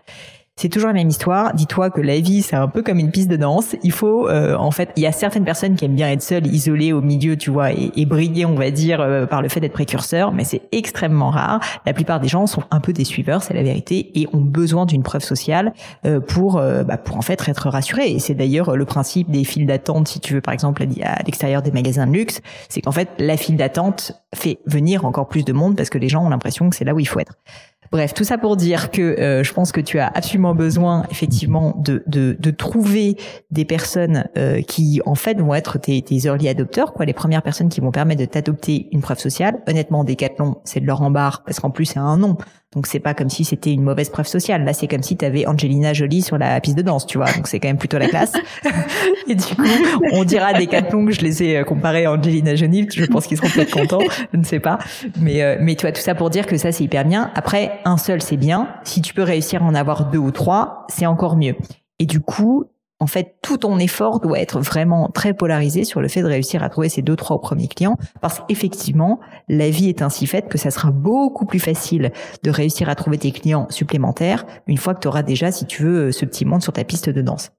c'est 0.56 0.68
toujours 0.68 0.88
la 0.88 0.94
même 0.94 1.08
histoire. 1.08 1.52
Dis-toi 1.52 1.90
que 1.90 2.00
la 2.00 2.20
vie, 2.20 2.40
c'est 2.42 2.54
un 2.54 2.68
peu 2.68 2.82
comme 2.82 3.00
une 3.00 3.10
piste 3.10 3.28
de 3.28 3.36
danse. 3.36 3.74
Il 3.82 3.90
faut, 3.90 4.28
euh, 4.28 4.54
en 4.56 4.70
fait, 4.70 4.90
il 4.96 5.02
y 5.02 5.06
a 5.06 5.10
certaines 5.10 5.44
personnes 5.44 5.74
qui 5.74 5.84
aiment 5.84 5.96
bien 5.96 6.08
être 6.08 6.22
seules, 6.22 6.46
isolées 6.46 6.92
au 6.92 7.00
milieu, 7.00 7.36
tu 7.36 7.50
vois, 7.50 7.72
et, 7.72 7.90
et 7.96 8.06
briller, 8.06 8.46
on 8.46 8.54
va 8.54 8.70
dire, 8.70 9.00
euh, 9.00 9.26
par 9.26 9.42
le 9.42 9.48
fait 9.48 9.58
d'être 9.58 9.72
précurseur, 9.72 10.32
mais 10.32 10.44
c'est 10.44 10.62
extrêmement 10.70 11.30
rare. 11.30 11.60
La 11.86 11.92
plupart 11.92 12.20
des 12.20 12.28
gens 12.28 12.46
sont 12.46 12.62
un 12.70 12.78
peu 12.78 12.92
des 12.92 13.02
suiveurs, 13.02 13.42
c'est 13.42 13.54
la 13.54 13.64
vérité, 13.64 14.12
et 14.14 14.28
ont 14.32 14.40
besoin 14.40 14.86
d'une 14.86 15.02
preuve 15.02 15.22
sociale 15.22 15.72
euh, 16.06 16.20
pour, 16.20 16.54
bah, 16.54 16.98
pour 16.98 17.16
en 17.16 17.22
fait 17.22 17.42
être 17.48 17.68
rassurés. 17.68 18.12
Et 18.12 18.20
c'est 18.20 18.34
d'ailleurs 18.34 18.76
le 18.76 18.84
principe 18.84 19.30
des 19.30 19.42
files 19.42 19.66
d'attente, 19.66 20.06
si 20.06 20.20
tu 20.20 20.34
veux, 20.34 20.40
par 20.40 20.54
exemple, 20.54 20.84
à 21.02 21.22
l'extérieur 21.24 21.62
des 21.62 21.72
magasins 21.72 22.06
de 22.06 22.12
luxe, 22.12 22.40
c'est 22.68 22.80
qu'en 22.80 22.92
fait, 22.92 23.08
la 23.18 23.36
file 23.36 23.56
d'attente 23.56 24.12
fait 24.34 24.58
venir 24.66 25.04
encore 25.04 25.28
plus 25.28 25.44
de 25.44 25.52
monde 25.52 25.76
parce 25.76 25.90
que 25.90 25.98
les 25.98 26.08
gens 26.08 26.24
ont 26.24 26.28
l'impression 26.28 26.70
que 26.70 26.76
c'est 26.76 26.84
là 26.84 26.94
où 26.94 27.00
il 27.00 27.08
faut 27.08 27.18
être. 27.18 27.34
Bref, 27.92 28.14
tout 28.14 28.24
ça 28.24 28.38
pour 28.38 28.56
dire 28.56 28.90
que 28.90 29.02
euh, 29.02 29.44
je 29.44 29.52
pense 29.52 29.72
que 29.72 29.80
tu 29.80 29.98
as 29.98 30.08
absolument 30.08 30.54
besoin 30.54 31.04
effectivement 31.10 31.74
de, 31.78 32.02
de, 32.06 32.36
de 32.38 32.50
trouver 32.50 33.16
des 33.50 33.64
personnes 33.64 34.24
euh, 34.36 34.62
qui 34.62 35.00
en 35.06 35.14
fait 35.14 35.40
vont 35.40 35.54
être 35.54 35.78
tes, 35.78 36.02
tes 36.02 36.26
early 36.26 36.48
adopters, 36.48 36.92
quoi, 36.92 37.04
les 37.04 37.12
premières 37.12 37.42
personnes 37.42 37.68
qui 37.68 37.80
vont 37.80 37.92
permettre 37.92 38.20
de 38.20 38.26
t'adopter 38.26 38.88
une 38.92 39.00
preuve 39.00 39.18
sociale. 39.18 39.62
Honnêtement, 39.68 40.04
Decathlon, 40.04 40.56
c'est 40.64 40.80
de 40.80 40.86
leur 40.86 41.02
embarre 41.02 41.44
parce 41.44 41.60
qu'en 41.60 41.70
plus 41.70 41.84
c'est 41.86 41.98
un 41.98 42.16
nom. 42.16 42.36
Donc 42.74 42.86
c'est 42.86 43.00
pas 43.00 43.14
comme 43.14 43.30
si 43.30 43.44
c'était 43.44 43.72
une 43.72 43.82
mauvaise 43.82 44.10
preuve 44.10 44.26
sociale. 44.26 44.64
Là, 44.64 44.72
c'est 44.72 44.88
comme 44.88 45.02
si 45.02 45.16
tu 45.16 45.24
avais 45.24 45.46
Angelina 45.46 45.92
Jolie 45.92 46.22
sur 46.22 46.38
la 46.38 46.60
piste 46.60 46.76
de 46.76 46.82
danse, 46.82 47.06
tu 47.06 47.18
vois. 47.18 47.30
Donc 47.32 47.46
c'est 47.46 47.60
quand 47.60 47.68
même 47.68 47.78
plutôt 47.78 47.98
la 47.98 48.08
classe. 48.08 48.32
et 49.28 49.34
du 49.34 49.54
coup, 49.54 49.62
on 50.12 50.24
dira 50.24 50.52
des 50.52 50.68
longues, 50.92 51.10
je 51.10 51.20
les 51.20 51.42
ai 51.42 51.58
euh, 51.58 51.64
comparés 51.64 52.04
à 52.06 52.12
Angelina 52.12 52.54
Jolie. 52.54 52.86
Je 52.92 53.04
pense 53.04 53.26
qu'ils 53.26 53.36
seront 53.36 53.48
peut-être 53.48 53.72
contents. 53.72 54.00
Je 54.32 54.38
ne 54.38 54.44
sais 54.44 54.60
pas. 54.60 54.78
Mais 55.20 55.42
euh, 55.42 55.56
mais 55.60 55.74
tu 55.74 55.82
vois 55.82 55.92
tout 55.92 56.00
ça 56.00 56.14
pour 56.14 56.30
dire 56.30 56.46
que 56.46 56.56
ça 56.56 56.72
c'est 56.72 56.84
hyper 56.84 57.04
bien. 57.04 57.30
Après, 57.34 57.80
un 57.84 57.96
seul 57.96 58.22
c'est 58.22 58.36
bien. 58.36 58.68
Si 58.84 59.02
tu 59.02 59.14
peux 59.14 59.22
réussir 59.22 59.62
à 59.62 59.66
en 59.66 59.74
avoir 59.74 60.10
deux 60.10 60.18
ou 60.18 60.30
trois, 60.30 60.86
c'est 60.88 61.06
encore 61.06 61.36
mieux. 61.36 61.54
Et 61.98 62.06
du 62.06 62.20
coup, 62.20 62.64
en 63.00 63.06
fait, 63.06 63.36
tout 63.42 63.58
ton 63.58 63.78
effort 63.78 64.20
doit 64.20 64.38
être 64.38 64.60
vraiment 64.60 65.08
très 65.08 65.34
polarisé 65.34 65.84
sur 65.84 66.00
le 66.00 66.08
fait 66.08 66.22
de 66.22 66.26
réussir 66.26 66.62
à 66.62 66.68
trouver 66.68 66.88
ces 66.88 67.02
deux, 67.02 67.16
trois 67.16 67.40
premiers 67.40 67.68
clients, 67.68 67.96
parce 68.20 68.40
qu'effectivement, 68.40 69.20
la 69.48 69.68
vie 69.68 69.88
est 69.88 70.00
ainsi 70.00 70.26
faite 70.26 70.48
que 70.48 70.58
ça 70.58 70.70
sera 70.70 70.90
beaucoup 70.90 71.44
plus 71.44 71.58
facile 71.58 72.12
de 72.42 72.50
réussir 72.50 72.88
à 72.88 72.94
trouver 72.94 73.18
tes 73.18 73.32
clients 73.32 73.66
supplémentaires 73.68 74.46
une 74.66 74.78
fois 74.78 74.94
que 74.94 75.00
tu 75.00 75.08
auras 75.08 75.22
déjà, 75.22 75.50
si 75.50 75.66
tu 75.66 75.82
veux, 75.82 76.12
ce 76.12 76.24
petit 76.24 76.44
monde 76.44 76.62
sur 76.62 76.72
ta 76.72 76.84
piste 76.84 77.10
de 77.10 77.20
danse. 77.20 77.50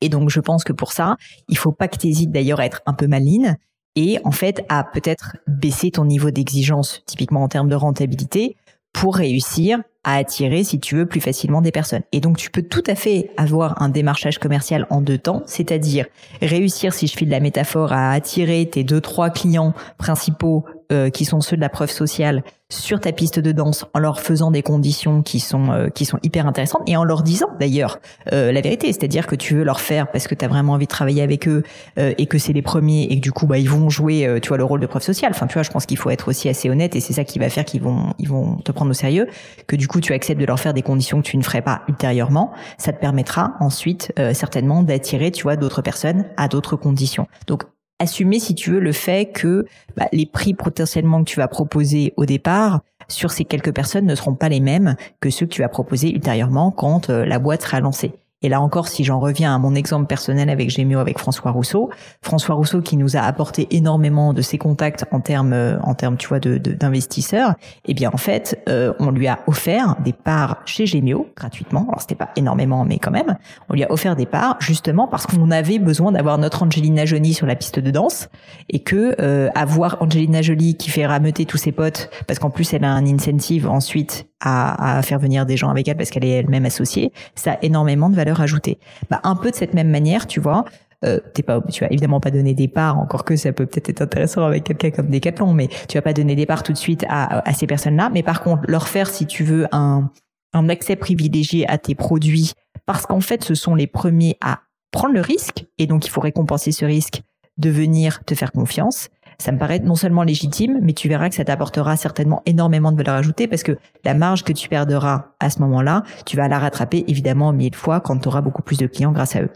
Et 0.00 0.08
donc, 0.08 0.30
je 0.30 0.40
pense 0.40 0.64
que 0.64 0.72
pour 0.72 0.92
ça, 0.92 1.16
il 1.48 1.56
faut 1.56 1.72
pas 1.72 1.88
que 1.88 1.98
tu 1.98 2.26
d'ailleurs 2.26 2.60
à 2.60 2.66
être 2.66 2.82
un 2.86 2.94
peu 2.94 3.06
maline 3.06 3.56
et 3.96 4.18
en 4.24 4.32
fait 4.32 4.64
à 4.68 4.84
peut-être 4.84 5.36
baisser 5.46 5.90
ton 5.90 6.04
niveau 6.04 6.30
d'exigence, 6.30 7.02
typiquement 7.06 7.42
en 7.42 7.48
termes 7.48 7.68
de 7.68 7.74
rentabilité, 7.74 8.56
pour 8.94 9.16
réussir 9.16 9.80
à 10.04 10.16
attirer, 10.16 10.64
si 10.64 10.78
tu 10.80 10.96
veux, 10.96 11.06
plus 11.06 11.20
facilement 11.20 11.60
des 11.60 11.72
personnes. 11.72 12.02
Et 12.12 12.20
donc, 12.20 12.36
tu 12.36 12.50
peux 12.50 12.62
tout 12.62 12.84
à 12.86 12.94
fait 12.94 13.30
avoir 13.36 13.82
un 13.82 13.88
démarchage 13.88 14.38
commercial 14.38 14.86
en 14.88 15.00
deux 15.00 15.18
temps, 15.18 15.42
c'est-à-dire 15.46 16.06
réussir, 16.40 16.94
si 16.94 17.06
je 17.06 17.16
file 17.16 17.30
la 17.30 17.40
métaphore, 17.40 17.92
à 17.92 18.12
attirer 18.12 18.66
tes 18.66 18.84
deux, 18.84 19.00
trois 19.00 19.30
clients 19.30 19.74
principaux 19.98 20.64
euh, 20.92 21.10
qui 21.10 21.24
sont 21.24 21.40
ceux 21.40 21.56
de 21.56 21.60
la 21.60 21.68
preuve 21.68 21.90
sociale 21.90 22.42
sur 22.68 23.00
ta 23.00 23.12
piste 23.12 23.38
de 23.38 23.52
danse 23.52 23.84
en 23.94 23.98
leur 23.98 24.20
faisant 24.20 24.50
des 24.50 24.62
conditions 24.62 25.22
qui 25.22 25.40
sont 25.40 25.70
euh, 25.70 25.88
qui 25.88 26.04
sont 26.04 26.18
hyper 26.22 26.46
intéressantes 26.46 26.82
et 26.86 26.96
en 26.96 27.04
leur 27.04 27.22
disant 27.22 27.48
d'ailleurs 27.58 27.98
euh, 28.32 28.52
la 28.52 28.60
vérité, 28.60 28.92
c'est-à-dire 28.92 29.26
que 29.26 29.36
tu 29.36 29.54
veux 29.54 29.64
leur 29.64 29.80
faire 29.80 30.10
parce 30.10 30.26
que 30.26 30.34
tu 30.34 30.44
as 30.44 30.48
vraiment 30.48 30.72
envie 30.72 30.86
de 30.86 30.90
travailler 30.90 31.22
avec 31.22 31.48
eux 31.48 31.62
et 31.96 32.26
que 32.26 32.38
c'est 32.38 32.52
les 32.52 32.62
premiers 32.62 33.04
et 33.04 33.16
que 33.16 33.20
du 33.20 33.32
coup 33.32 33.46
bah 33.46 33.58
ils 33.58 33.68
vont 33.68 33.88
jouer 33.88 34.38
tu 34.42 34.48
vois 34.48 34.56
le 34.56 34.64
rôle 34.64 34.80
de 34.80 34.86
preuve 34.86 35.02
sociale. 35.02 35.32
Enfin 35.34 35.46
tu 35.46 35.54
vois, 35.54 35.62
je 35.62 35.70
pense 35.70 35.86
qu'il 35.86 35.96
faut 35.96 36.10
être 36.10 36.28
aussi 36.28 36.48
assez 36.48 36.68
honnête 36.68 36.96
et 36.96 37.00
c'est 37.00 37.12
ça 37.12 37.24
qui 37.24 37.38
va 37.38 37.48
faire 37.48 37.64
qu'ils 37.64 37.82
vont 37.82 38.12
ils 38.18 38.28
vont 38.28 38.56
te 38.56 38.72
prendre 38.72 38.90
au 38.90 38.94
sérieux 38.94 39.26
que 39.66 39.76
du 39.76 39.88
coup 39.88 40.00
tu 40.00 40.12
acceptes 40.12 40.40
de 40.40 40.46
leur 40.46 40.58
faire 40.58 40.74
des 40.74 40.82
conditions 40.82 41.22
que 41.22 41.26
tu 41.26 41.36
ne 41.36 41.42
ferais 41.42 41.62
pas 41.62 41.82
ultérieurement, 41.88 42.52
ça 42.78 42.92
te 42.92 43.00
permettra 43.00 43.54
ensuite 43.60 44.12
certainement 44.32 44.82
d'attirer 44.82 45.30
tu 45.30 45.44
vois 45.44 45.56
d'autres 45.56 45.82
personnes 45.82 46.24
à 46.36 46.48
d'autres 46.48 46.76
conditions. 46.76 47.26
Donc 47.46 47.64
assumer, 47.98 48.38
si 48.38 48.54
tu 48.54 48.70
veux, 48.70 48.80
le 48.80 48.92
fait 48.92 49.30
que 49.32 49.66
bah, 49.96 50.08
les 50.12 50.26
prix 50.26 50.54
potentiellement 50.54 51.22
que 51.22 51.30
tu 51.30 51.38
vas 51.38 51.48
proposer 51.48 52.12
au 52.16 52.26
départ 52.26 52.80
sur 53.08 53.30
ces 53.30 53.44
quelques 53.44 53.74
personnes 53.74 54.06
ne 54.06 54.14
seront 54.14 54.34
pas 54.34 54.48
les 54.48 54.60
mêmes 54.60 54.96
que 55.20 55.30
ceux 55.30 55.46
que 55.46 55.52
tu 55.52 55.62
vas 55.62 55.68
proposer 55.68 56.10
ultérieurement 56.10 56.70
quand 56.70 57.10
euh, 57.10 57.24
la 57.24 57.38
boîte 57.38 57.62
sera 57.62 57.80
lancée. 57.80 58.12
Et 58.44 58.50
là 58.50 58.60
encore, 58.60 58.88
si 58.88 59.04
j'en 59.04 59.20
reviens 59.20 59.54
à 59.54 59.58
mon 59.58 59.74
exemple 59.74 60.06
personnel 60.06 60.50
avec 60.50 60.68
Gémio, 60.68 60.98
avec 60.98 61.18
François 61.18 61.50
Rousseau, 61.50 61.88
François 62.20 62.54
Rousseau 62.54 62.82
qui 62.82 62.98
nous 62.98 63.16
a 63.16 63.20
apporté 63.20 63.66
énormément 63.70 64.34
de 64.34 64.42
ses 64.42 64.58
contacts 64.58 65.06
en 65.12 65.20
termes, 65.20 65.54
euh, 65.54 65.78
en 65.80 65.94
termes, 65.94 66.18
tu 66.18 66.28
vois, 66.28 66.40
de, 66.40 66.58
d'investisseurs, 66.58 67.54
eh 67.86 67.94
bien 67.94 68.10
en 68.12 68.18
fait, 68.18 68.62
euh, 68.68 68.92
on 68.98 69.12
lui 69.12 69.28
a 69.28 69.38
offert 69.46 69.96
des 70.04 70.12
parts 70.12 70.60
chez 70.66 70.84
Gémio 70.84 71.26
gratuitement. 71.34 71.86
Alors 71.88 72.02
c'était 72.02 72.16
pas 72.16 72.32
énormément, 72.36 72.84
mais 72.84 72.98
quand 72.98 73.10
même, 73.10 73.38
on 73.70 73.72
lui 73.72 73.82
a 73.82 73.90
offert 73.90 74.14
des 74.14 74.26
parts 74.26 74.58
justement 74.60 75.08
parce 75.08 75.26
qu'on 75.26 75.50
avait 75.50 75.78
besoin 75.78 76.12
d'avoir 76.12 76.36
notre 76.36 76.64
Angelina 76.64 77.06
Jolie 77.06 77.32
sur 77.32 77.46
la 77.46 77.56
piste 77.56 77.78
de 77.78 77.90
danse 77.90 78.28
et 78.68 78.80
que 78.80 79.16
euh, 79.22 79.48
avoir 79.54 80.02
Angelina 80.02 80.42
Jolie 80.42 80.76
qui 80.76 80.90
fait 80.90 81.06
rameuter 81.06 81.46
tous 81.46 81.56
ses 81.56 81.72
potes 81.72 82.10
parce 82.26 82.38
qu'en 82.38 82.50
plus 82.50 82.74
elle 82.74 82.84
a 82.84 82.92
un 82.92 83.06
incentive 83.06 83.70
ensuite 83.70 84.26
à, 84.44 85.00
faire 85.02 85.18
venir 85.18 85.46
des 85.46 85.56
gens 85.56 85.70
avec 85.70 85.88
elle 85.88 85.96
parce 85.96 86.10
qu'elle 86.10 86.24
est 86.24 86.30
elle-même 86.30 86.66
associée, 86.66 87.12
ça 87.34 87.52
a 87.52 87.58
énormément 87.62 88.10
de 88.10 88.14
valeur 88.14 88.40
ajoutée. 88.40 88.78
Bah, 89.10 89.20
un 89.24 89.36
peu 89.36 89.50
de 89.50 89.56
cette 89.56 89.74
même 89.74 89.90
manière, 89.90 90.26
tu 90.26 90.40
vois, 90.40 90.64
euh, 91.04 91.18
t'es 91.34 91.42
pas, 91.42 91.60
tu 91.72 91.82
vas 91.82 91.90
évidemment 91.90 92.20
pas 92.20 92.30
donner 92.30 92.54
des 92.54 92.68
parts, 92.68 92.98
encore 92.98 93.24
que 93.24 93.36
ça 93.36 93.52
peut 93.52 93.66
peut-être 93.66 93.88
être 93.90 94.02
intéressant 94.02 94.44
avec 94.44 94.64
quelqu'un 94.64 94.90
comme 94.90 95.08
Decathlon, 95.08 95.52
mais 95.52 95.68
tu 95.88 95.96
vas 95.98 96.02
pas 96.02 96.12
donner 96.12 96.36
des 96.36 96.46
parts 96.46 96.62
tout 96.62 96.72
de 96.72 96.78
suite 96.78 97.04
à, 97.08 97.48
à 97.48 97.52
ces 97.54 97.66
personnes-là. 97.66 98.10
Mais 98.12 98.22
par 98.22 98.42
contre, 98.42 98.62
leur 98.68 98.88
faire, 98.88 99.08
si 99.08 99.26
tu 99.26 99.44
veux, 99.44 99.66
un, 99.72 100.10
un 100.52 100.68
accès 100.68 100.96
privilégié 100.96 101.68
à 101.68 101.78
tes 101.78 101.94
produits, 101.94 102.52
parce 102.86 103.06
qu'en 103.06 103.20
fait, 103.20 103.42
ce 103.42 103.54
sont 103.54 103.74
les 103.74 103.86
premiers 103.86 104.36
à 104.40 104.60
prendre 104.90 105.14
le 105.14 105.20
risque, 105.20 105.66
et 105.78 105.86
donc 105.86 106.06
il 106.06 106.10
faut 106.10 106.20
récompenser 106.20 106.72
ce 106.72 106.84
risque 106.84 107.22
de 107.56 107.70
venir 107.70 108.24
te 108.24 108.34
faire 108.34 108.52
confiance 108.52 109.08
ça 109.38 109.52
me 109.52 109.58
paraît 109.58 109.80
non 109.80 109.94
seulement 109.94 110.22
légitime, 110.22 110.78
mais 110.82 110.92
tu 110.92 111.08
verras 111.08 111.28
que 111.28 111.34
ça 111.34 111.44
t'apportera 111.44 111.96
certainement 111.96 112.42
énormément 112.46 112.92
de 112.92 112.96
valeur 112.96 113.14
ajoutée 113.14 113.48
parce 113.48 113.62
que 113.62 113.76
la 114.04 114.14
marge 114.14 114.44
que 114.44 114.52
tu 114.52 114.68
perdras 114.68 115.32
à 115.40 115.50
ce 115.50 115.60
moment-là, 115.60 116.02
tu 116.26 116.36
vas 116.36 116.48
la 116.48 116.58
rattraper 116.58 117.04
évidemment 117.08 117.52
mille 117.52 117.74
fois 117.74 118.00
quand 118.00 118.18
tu 118.18 118.28
auras 118.28 118.40
beaucoup 118.40 118.62
plus 118.62 118.78
de 118.78 118.86
clients 118.86 119.12
grâce 119.12 119.36
à 119.36 119.42
eux. 119.42 119.50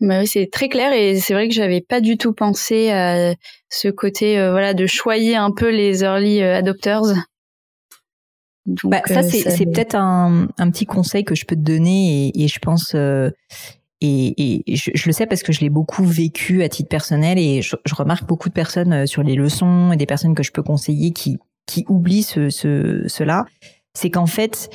Bah 0.00 0.20
oui, 0.20 0.26
c'est 0.26 0.50
très 0.52 0.68
clair 0.68 0.92
et 0.92 1.16
c'est 1.16 1.32
vrai 1.32 1.48
que 1.48 1.54
j'avais 1.54 1.80
pas 1.80 2.00
du 2.00 2.18
tout 2.18 2.34
pensé 2.34 2.90
à 2.90 3.34
ce 3.70 3.88
côté 3.88 4.38
euh, 4.38 4.50
voilà 4.50 4.74
de 4.74 4.86
choyer 4.86 5.36
un 5.36 5.50
peu 5.50 5.70
les 5.70 6.02
early 6.02 6.42
euh, 6.42 6.56
adopters 6.56 7.14
bah, 8.84 9.00
ça, 9.06 9.22
c'est 9.22 9.66
peut-être 9.66 9.94
un, 9.94 10.48
un, 10.58 10.70
petit 10.70 10.86
conseil 10.86 11.24
que 11.24 11.36
je 11.36 11.46
peux 11.46 11.54
te 11.54 11.60
donner 11.60 12.26
et, 12.26 12.42
et 12.42 12.48
je 12.48 12.58
pense 12.58 12.96
et, 14.00 14.72
et 14.72 14.76
je, 14.76 15.06
le 15.06 15.12
sais 15.12 15.26
parce 15.26 15.42
que 15.42 15.52
je 15.52 15.60
l'ai 15.60 15.70
beaucoup 15.70 16.04
vécu 16.04 16.62
à 16.62 16.68
titre 16.68 16.88
personnel 16.88 17.38
et 17.38 17.62
je, 17.62 17.76
je, 17.84 17.94
remarque 17.94 18.26
beaucoup 18.26 18.50
de 18.50 18.54
personnes 18.54 18.92
euh, 18.92 19.06
sur 19.06 19.22
les 19.22 19.34
leçons 19.34 19.90
et 19.92 19.96
des 19.96 20.04
personnes 20.04 20.34
que 20.34 20.42
je 20.42 20.52
peux 20.52 20.62
conseiller 20.62 21.12
qui, 21.12 21.38
qui 21.66 21.86
oublient 21.88 22.22
ce, 22.22 22.50
ce, 22.50 23.04
cela. 23.06 23.46
C'est 23.94 24.10
qu'en 24.10 24.26
fait, 24.26 24.68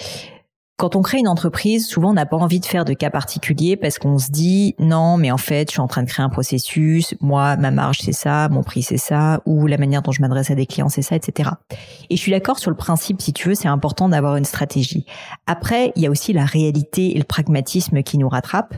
quand 0.82 0.96
on 0.96 1.04
crée 1.04 1.20
une 1.20 1.28
entreprise, 1.28 1.86
souvent 1.86 2.10
on 2.10 2.14
n'a 2.14 2.26
pas 2.26 2.38
envie 2.38 2.60
de 2.60 2.66
faire 2.66 2.84
de 2.84 2.94
cas 2.94 3.12
particuliers 3.12 3.78
parce 3.78 4.00
qu'on 4.00 4.18
se 4.18 4.32
dit 4.32 4.74
non, 4.80 5.18
mais 5.18 5.30
en 5.30 5.38
fait, 5.38 5.70
je 5.70 5.74
suis 5.74 5.80
en 5.80 5.88
train 5.88 6.02
de 6.02 6.10
créer 6.10 6.26
un 6.26 6.30
processus, 6.30 7.14
moi, 7.22 7.56
ma 7.58 7.70
marge 7.70 8.00
c'est 8.02 8.14
ça, 8.14 8.50
mon 8.50 8.64
prix 8.64 8.82
c'est 8.82 8.98
ça, 8.98 9.44
ou 9.46 9.68
la 9.68 9.78
manière 9.78 10.02
dont 10.02 10.12
je 10.12 10.22
m'adresse 10.22 10.50
à 10.50 10.56
des 10.56 10.66
clients 10.66 10.90
c'est 10.90 11.04
ça, 11.04 11.16
etc. 11.16 11.52
Et 12.10 12.16
je 12.16 12.20
suis 12.20 12.32
d'accord 12.32 12.58
sur 12.58 12.72
le 12.72 12.78
principe, 12.78 13.22
si 13.22 13.32
tu 13.32 13.50
veux, 13.50 13.54
c'est 13.54 13.68
important 13.68 14.10
d'avoir 14.10 14.38
une 14.38 14.46
stratégie. 14.46 15.06
Après, 15.46 15.94
il 15.96 16.02
y 16.02 16.08
a 16.08 16.10
aussi 16.10 16.34
la 16.34 16.46
réalité 16.46 17.16
et 17.16 17.20
le 17.20 17.26
pragmatisme 17.26 18.02
qui 18.02 18.18
nous 18.18 18.30
rattrapent. 18.30 18.74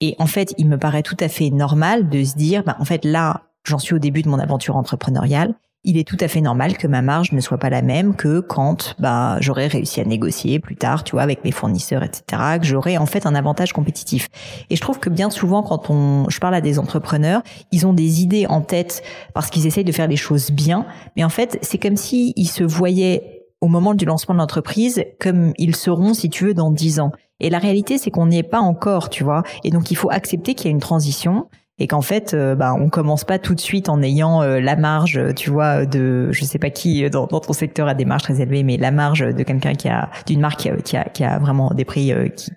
Et 0.00 0.14
en 0.18 0.26
fait, 0.26 0.54
il 0.58 0.68
me 0.68 0.78
paraît 0.78 1.02
tout 1.02 1.16
à 1.20 1.28
fait 1.28 1.50
normal 1.50 2.08
de 2.08 2.22
se 2.22 2.36
dire, 2.36 2.62
bah, 2.64 2.76
en 2.78 2.84
fait, 2.84 3.04
là, 3.04 3.42
j'en 3.64 3.78
suis 3.78 3.94
au 3.94 3.98
début 3.98 4.22
de 4.22 4.28
mon 4.28 4.38
aventure 4.38 4.76
entrepreneuriale. 4.76 5.54
Il 5.88 5.96
est 5.98 6.06
tout 6.06 6.16
à 6.18 6.26
fait 6.26 6.40
normal 6.40 6.76
que 6.76 6.88
ma 6.88 7.00
marge 7.00 7.30
ne 7.30 7.40
soit 7.40 7.58
pas 7.58 7.70
la 7.70 7.80
même 7.80 8.16
que 8.16 8.40
quand 8.40 8.96
bah, 8.98 9.36
j'aurais 9.40 9.68
réussi 9.68 10.00
à 10.00 10.04
négocier 10.04 10.58
plus 10.58 10.74
tard, 10.74 11.04
tu 11.04 11.12
vois, 11.12 11.22
avec 11.22 11.44
mes 11.44 11.52
fournisseurs, 11.52 12.02
etc., 12.02 12.58
que 12.60 12.66
j'aurais 12.66 12.96
en 12.96 13.06
fait 13.06 13.24
un 13.24 13.36
avantage 13.36 13.72
compétitif. 13.72 14.26
Et 14.68 14.74
je 14.74 14.80
trouve 14.80 14.98
que 14.98 15.08
bien 15.08 15.30
souvent, 15.30 15.62
quand 15.62 15.88
on, 15.88 16.28
je 16.28 16.40
parle 16.40 16.56
à 16.56 16.60
des 16.60 16.80
entrepreneurs, 16.80 17.42
ils 17.70 17.86
ont 17.86 17.92
des 17.92 18.20
idées 18.20 18.46
en 18.48 18.62
tête 18.62 19.04
parce 19.32 19.48
qu'ils 19.48 19.66
essayent 19.66 19.84
de 19.84 19.92
faire 19.92 20.08
les 20.08 20.16
choses 20.16 20.50
bien, 20.50 20.86
mais 21.16 21.22
en 21.22 21.28
fait, 21.28 21.56
c'est 21.62 21.78
comme 21.78 21.96
si 21.96 22.32
ils 22.34 22.48
se 22.48 22.64
voyaient 22.64 23.46
au 23.60 23.68
moment 23.68 23.94
du 23.94 24.04
lancement 24.04 24.34
de 24.34 24.40
l'entreprise 24.40 25.04
comme 25.20 25.52
ils 25.56 25.76
seront, 25.76 26.14
si 26.14 26.28
tu 26.28 26.46
veux, 26.46 26.54
dans 26.54 26.72
dix 26.72 26.98
ans. 27.00 27.12
Et 27.40 27.50
la 27.50 27.58
réalité, 27.58 27.98
c'est 27.98 28.10
qu'on 28.10 28.26
n'y 28.26 28.38
est 28.38 28.42
pas 28.42 28.60
encore, 28.60 29.10
tu 29.10 29.24
vois. 29.24 29.42
Et 29.64 29.70
donc, 29.70 29.90
il 29.90 29.96
faut 29.96 30.10
accepter 30.10 30.54
qu'il 30.54 30.66
y 30.66 30.68
a 30.68 30.72
une 30.72 30.80
transition 30.80 31.46
et 31.78 31.86
qu'en 31.88 32.00
fait, 32.00 32.32
euh, 32.32 32.54
bah, 32.54 32.74
on 32.74 32.88
commence 32.88 33.24
pas 33.24 33.38
tout 33.38 33.54
de 33.54 33.60
suite 33.60 33.90
en 33.90 34.00
ayant 34.02 34.42
euh, 34.42 34.60
la 34.60 34.76
marge, 34.76 35.20
tu 35.34 35.50
vois, 35.50 35.84
de, 35.84 36.32
je 36.32 36.44
sais 36.44 36.58
pas 36.58 36.70
qui 36.70 37.04
euh, 37.04 37.10
dans, 37.10 37.26
dans, 37.26 37.40
ton 37.40 37.52
secteur 37.52 37.86
a 37.86 37.92
des 37.92 38.06
marges 38.06 38.22
très 38.22 38.40
élevées, 38.40 38.62
mais 38.62 38.78
la 38.78 38.90
marge 38.90 39.20
de 39.20 39.42
quelqu'un 39.42 39.74
qui 39.74 39.88
a 39.88 40.08
d'une 40.26 40.40
marque 40.40 40.60
qui 40.82 40.96
a, 40.96 41.04
qui 41.04 41.24
a, 41.24 41.38
vraiment 41.38 41.70
des 41.74 41.84
prix 41.84 42.12
qui, 42.34 42.50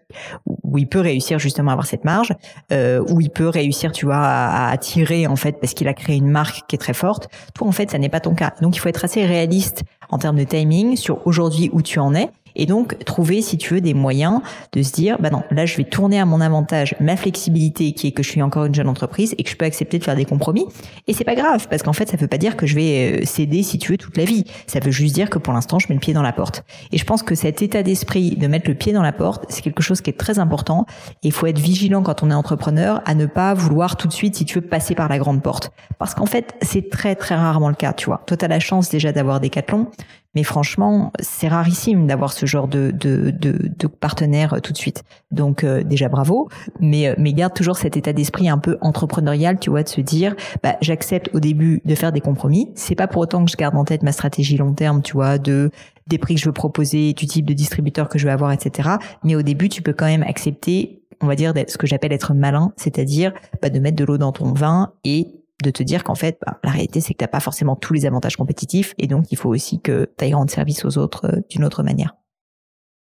où 0.63 0.77
il 0.77 0.87
peut 0.87 1.01
réussir 1.01 1.37
justement 1.37 1.71
à 1.71 1.73
avoir 1.73 1.85
cette 1.85 2.05
marge, 2.05 2.33
où 2.71 3.19
il 3.19 3.29
peut 3.29 3.49
réussir, 3.49 3.91
tu 3.91 4.05
vois, 4.05 4.17
à, 4.17 4.67
à 4.67 4.71
attirer 4.71 5.27
en 5.27 5.35
fait 5.35 5.59
parce 5.59 5.73
qu'il 5.73 5.87
a 5.89 5.93
créé 5.93 6.15
une 6.15 6.29
marque 6.29 6.65
qui 6.67 6.75
est 6.75 6.79
très 6.79 6.93
forte. 6.93 7.27
Toi, 7.53 7.67
en 7.67 7.71
fait, 7.71 7.91
ça 7.91 7.97
n'est 7.97 8.09
pas 8.09 8.21
ton 8.21 8.35
cas. 8.35 8.53
Donc, 8.61 8.75
il 8.77 8.79
faut 8.79 8.89
être 8.89 9.03
assez 9.03 9.25
réaliste 9.25 9.83
en 10.09 10.17
termes 10.17 10.37
de 10.37 10.43
timing 10.43 10.95
sur 10.95 11.25
aujourd'hui 11.27 11.69
où 11.73 11.81
tu 11.81 11.99
en 11.99 12.15
es 12.15 12.29
et 12.55 12.65
donc, 12.65 12.97
trouver, 13.05 13.41
si 13.41 13.57
tu 13.57 13.75
veux, 13.75 13.81
des 13.81 13.93
moyens 13.93 14.41
de 14.73 14.81
se 14.81 14.91
dire, 14.91 15.17
bah 15.19 15.29
non, 15.29 15.43
là, 15.51 15.65
je 15.65 15.77
vais 15.77 15.83
tourner 15.83 16.19
à 16.19 16.25
mon 16.25 16.41
avantage 16.41 16.95
ma 16.99 17.15
flexibilité 17.15 17.93
qui 17.93 18.07
est 18.07 18.11
que 18.11 18.23
je 18.23 18.29
suis 18.29 18.41
encore 18.41 18.65
une 18.65 18.75
jeune 18.75 18.87
entreprise 18.87 19.35
et 19.37 19.43
que 19.43 19.49
je 19.49 19.55
peux 19.55 19.65
accepter 19.65 19.99
de 19.99 20.03
faire 20.03 20.15
des 20.15 20.25
compromis. 20.25 20.65
Et 21.07 21.13
c'est 21.13 21.23
pas 21.23 21.35
grave, 21.35 21.67
parce 21.69 21.83
qu'en 21.83 21.93
fait, 21.93 22.09
ça 22.09 22.17
veut 22.17 22.27
pas 22.27 22.37
dire 22.37 22.57
que 22.57 22.65
je 22.65 22.75
vais 22.75 23.21
euh, 23.21 23.25
céder, 23.25 23.63
si 23.63 23.77
tu 23.77 23.91
veux, 23.91 23.97
toute 23.97 24.17
la 24.17 24.25
vie. 24.25 24.45
Ça 24.67 24.79
veut 24.79 24.91
juste 24.91 25.15
dire 25.15 25.29
que 25.29 25.39
pour 25.39 25.53
l'instant, 25.53 25.79
je 25.79 25.87
mets 25.89 25.95
le 25.95 26.01
pied 26.01 26.13
dans 26.13 26.21
la 26.21 26.33
porte. 26.33 26.63
Et 26.91 26.97
je 26.97 27.05
pense 27.05 27.23
que 27.23 27.35
cet 27.35 27.61
état 27.61 27.83
d'esprit 27.83 28.35
de 28.35 28.47
mettre 28.47 28.69
le 28.69 28.75
pied 28.75 28.93
dans 28.93 29.01
la 29.01 29.11
porte, 29.11 29.45
c'est 29.49 29.61
quelque 29.61 29.81
chose 29.81 30.01
qui 30.01 30.09
est 30.09 30.17
très 30.17 30.39
important. 30.39 30.85
Et 31.23 31.27
il 31.27 31.31
faut 31.31 31.47
être 31.47 31.59
vigilant 31.59 32.01
quand 32.03 32.23
on 32.23 32.31
est 32.31 32.33
entrepreneur 32.33 33.01
à 33.05 33.15
ne 33.15 33.25
pas 33.25 33.53
vouloir 33.53 33.95
tout 33.95 34.07
de 34.07 34.13
suite, 34.13 34.35
si 34.35 34.45
tu 34.45 34.59
veux, 34.59 34.65
passer 34.65 34.95
par 34.95 35.09
la 35.09 35.17
grande 35.17 35.41
porte. 35.41 35.71
Parce 35.97 36.15
qu'en 36.15 36.25
fait, 36.25 36.55
c'est 36.61 36.89
très, 36.89 37.15
très 37.15 37.35
rarement 37.35 37.69
le 37.69 37.75
cas, 37.75 37.93
tu 37.93 38.05
vois. 38.05 38.21
Toi, 38.25 38.37
t'as 38.37 38.47
la 38.47 38.59
chance 38.59 38.89
déjà 38.89 39.11
d'avoir 39.11 39.39
des 39.39 39.49
cathlons. 39.49 39.87
Mais 40.35 40.43
franchement, 40.43 41.11
c'est 41.19 41.47
rarissime 41.47 42.05
d'avoir 42.05 42.33
ce 42.33 42.45
genre 42.45 42.67
de, 42.67 42.91
de, 42.91 43.31
de, 43.31 43.87
partenaire 43.87 44.53
euh, 44.53 44.59
tout 44.59 44.73
de 44.73 44.77
suite. 44.77 45.03
Donc 45.31 45.63
euh, 45.63 45.83
déjà 45.83 46.07
bravo, 46.07 46.49
mais, 46.79 47.07
euh, 47.07 47.15
mais 47.17 47.33
garde 47.33 47.53
toujours 47.55 47.77
cet 47.77 47.97
état 47.97 48.13
d'esprit 48.13 48.47
un 48.47 48.59
peu 48.59 48.77
entrepreneurial, 48.81 49.59
tu 49.59 49.71
vois, 49.71 49.81
de 49.81 49.89
se 49.89 50.01
dire, 50.01 50.35
bah, 50.61 50.75
j'accepte 50.81 51.31
au 51.33 51.39
début 51.39 51.81
de 51.83 51.95
faire 51.95 52.11
des 52.11 52.21
compromis. 52.21 52.69
C'est 52.75 52.95
pas 52.95 53.07
pour 53.07 53.23
autant 53.23 53.43
que 53.43 53.51
je 53.51 53.57
garde 53.57 53.75
en 53.75 53.85
tête 53.85 54.03
ma 54.03 54.11
stratégie 54.11 54.57
long 54.57 54.73
terme, 54.73 55.01
tu 55.01 55.13
vois, 55.13 55.39
de 55.39 55.71
des 56.05 56.17
prix 56.17 56.35
que 56.35 56.41
je 56.41 56.45
veux 56.45 56.53
proposer, 56.53 57.13
du 57.13 57.25
type 57.25 57.45
de 57.45 57.53
distributeur 57.53 58.09
que 58.09 58.19
je 58.19 58.25
veux 58.25 58.31
avoir, 58.31 58.51
etc. 58.51 58.89
Mais 59.23 59.35
au 59.35 59.41
début, 59.41 59.69
tu 59.69 59.81
peux 59.81 59.93
quand 59.93 60.07
même 60.07 60.23
accepter, 60.23 61.03
on 61.21 61.27
va 61.27 61.35
dire, 61.35 61.53
ce 61.67 61.77
que 61.77 61.87
j'appelle 61.87 62.11
être 62.13 62.33
malin, 62.33 62.71
c'est-à-dire 62.77 63.33
bah, 63.61 63.69
de 63.69 63.79
mettre 63.79 63.95
de 63.95 64.03
l'eau 64.03 64.17
dans 64.17 64.31
ton 64.31 64.53
vin 64.53 64.91
et 65.03 65.38
de 65.63 65.71
te 65.71 65.83
dire 65.83 66.03
qu'en 66.03 66.15
fait, 66.15 66.37
bah, 66.45 66.59
la 66.63 66.71
réalité, 66.71 67.01
c'est 67.01 67.13
que 67.13 67.19
tu 67.19 67.23
n'as 67.23 67.29
pas 67.29 67.39
forcément 67.39 67.75
tous 67.75 67.93
les 67.93 68.05
avantages 68.05 68.37
compétitifs 68.37 68.93
et 68.97 69.07
donc 69.07 69.31
il 69.31 69.37
faut 69.37 69.49
aussi 69.49 69.81
que 69.81 70.09
tu 70.17 70.23
ailles 70.23 70.33
rendre 70.33 70.51
service 70.51 70.85
aux 70.85 70.97
autres 70.97 71.25
euh, 71.25 71.41
d'une 71.49 71.63
autre 71.63 71.83
manière. 71.83 72.15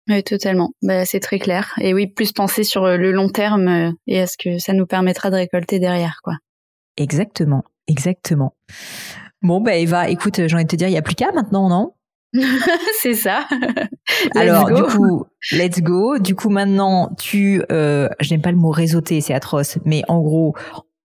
Oui, 0.09 0.23
totalement. 0.23 0.71
Bah, 0.81 1.05
c'est 1.05 1.19
très 1.19 1.39
clair. 1.39 1.73
Et 1.79 1.93
oui, 1.93 2.07
plus 2.07 2.31
penser 2.31 2.63
sur 2.63 2.83
euh, 2.83 2.97
le 2.97 3.11
long 3.11 3.29
terme 3.29 3.67
euh, 3.67 3.91
et 4.07 4.19
à 4.19 4.27
ce 4.27 4.35
que 4.37 4.57
ça 4.57 4.73
nous 4.73 4.85
permettra 4.85 5.29
de 5.29 5.35
récolter 5.35 5.79
derrière, 5.79 6.19
quoi. 6.23 6.33
Exactement, 6.97 7.63
exactement. 7.87 8.55
Bon, 9.41 9.61
bah 9.61 9.75
Eva, 9.75 10.09
écoute, 10.09 10.47
j'ai 10.47 10.53
envie 10.53 10.65
de 10.65 10.69
te 10.69 10.75
dire, 10.75 10.87
il 10.87 10.91
n'y 10.91 10.97
a 10.97 11.01
plus 11.01 11.15
qu'à 11.15 11.31
maintenant, 11.31 11.69
non? 11.69 11.93
C'est 13.01 13.13
ça. 13.13 13.47
Alors 14.35 14.65
du 14.71 14.83
coup, 14.83 15.25
let's 15.51 15.81
go. 15.81 16.17
Du 16.17 16.35
coup 16.35 16.49
maintenant, 16.49 17.13
tu, 17.17 17.63
euh, 17.71 18.07
j'aime 18.19 18.41
pas 18.41 18.51
le 18.51 18.57
mot 18.57 18.71
réseauter, 18.71 19.21
c'est 19.21 19.33
atroce, 19.33 19.79
mais 19.85 20.03
en 20.07 20.21
gros, 20.21 20.55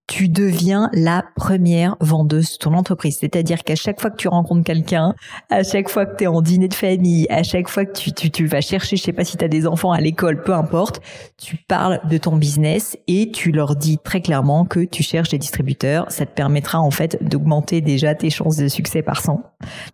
tu 0.07 0.29
deviens 0.29 0.89
la 0.93 1.25
première 1.35 1.97
vendeuse 2.01 2.53
de 2.53 2.59
ton 2.59 2.75
entreprise. 2.75 3.19
C'est-à-dire 3.21 3.65
qu'à 3.65 3.75
chaque 3.75 4.01
fois 4.01 4.11
que 4.11 4.17
tu 4.17 4.29
rencontres 4.29 4.63
quelqu'un, 4.63 5.15
à 5.51 5.65
chaque 5.65 5.89
fois 5.89 6.07
que 6.07 6.17
tu 6.17 6.25
es 6.25 6.27
en 6.29 6.43
dîner 6.43 6.69
de 6.69 6.75
famille, 6.75 7.27
à 7.29 7.43
chaque 7.43 7.69
fois 7.69 7.85
que 7.85 7.93
tu, 7.93 8.13
tu, 8.13 8.31
tu 8.31 8.47
vas 8.47 8.61
chercher, 8.61 8.97
je 8.97 9.03
sais 9.03 9.13
pas 9.13 9.25
si 9.25 9.37
tu 9.37 9.45
as 9.45 9.49
des 9.49 9.67
enfants 9.67 9.91
à 9.91 10.01
l'école, 10.01 10.43
peu 10.43 10.55
importe, 10.55 11.01
tu 11.39 11.57
parles 11.57 12.01
de 12.09 12.19
ton 12.19 12.37
business 12.37 12.97
et 13.09 13.33
tu 13.33 13.51
leur 13.51 13.75
dis 13.75 13.99
très 13.99 14.21
clairement 14.21 14.65
que 14.65 14.81
tu 14.85 15.03
cherches 15.03 15.31
des 15.31 15.39
distributeurs. 15.39 16.07
Ça 16.09 16.25
te 16.25 16.33
permettra 16.33 16.81
en 16.81 16.93
fait 16.93 17.19
d'augmenter 17.21 17.81
déjà 17.81 18.15
tes 18.15 18.31
chances 18.31 18.57
de 18.57 18.69
succès 18.69 19.03
par 19.03 19.21
100. 19.21 19.43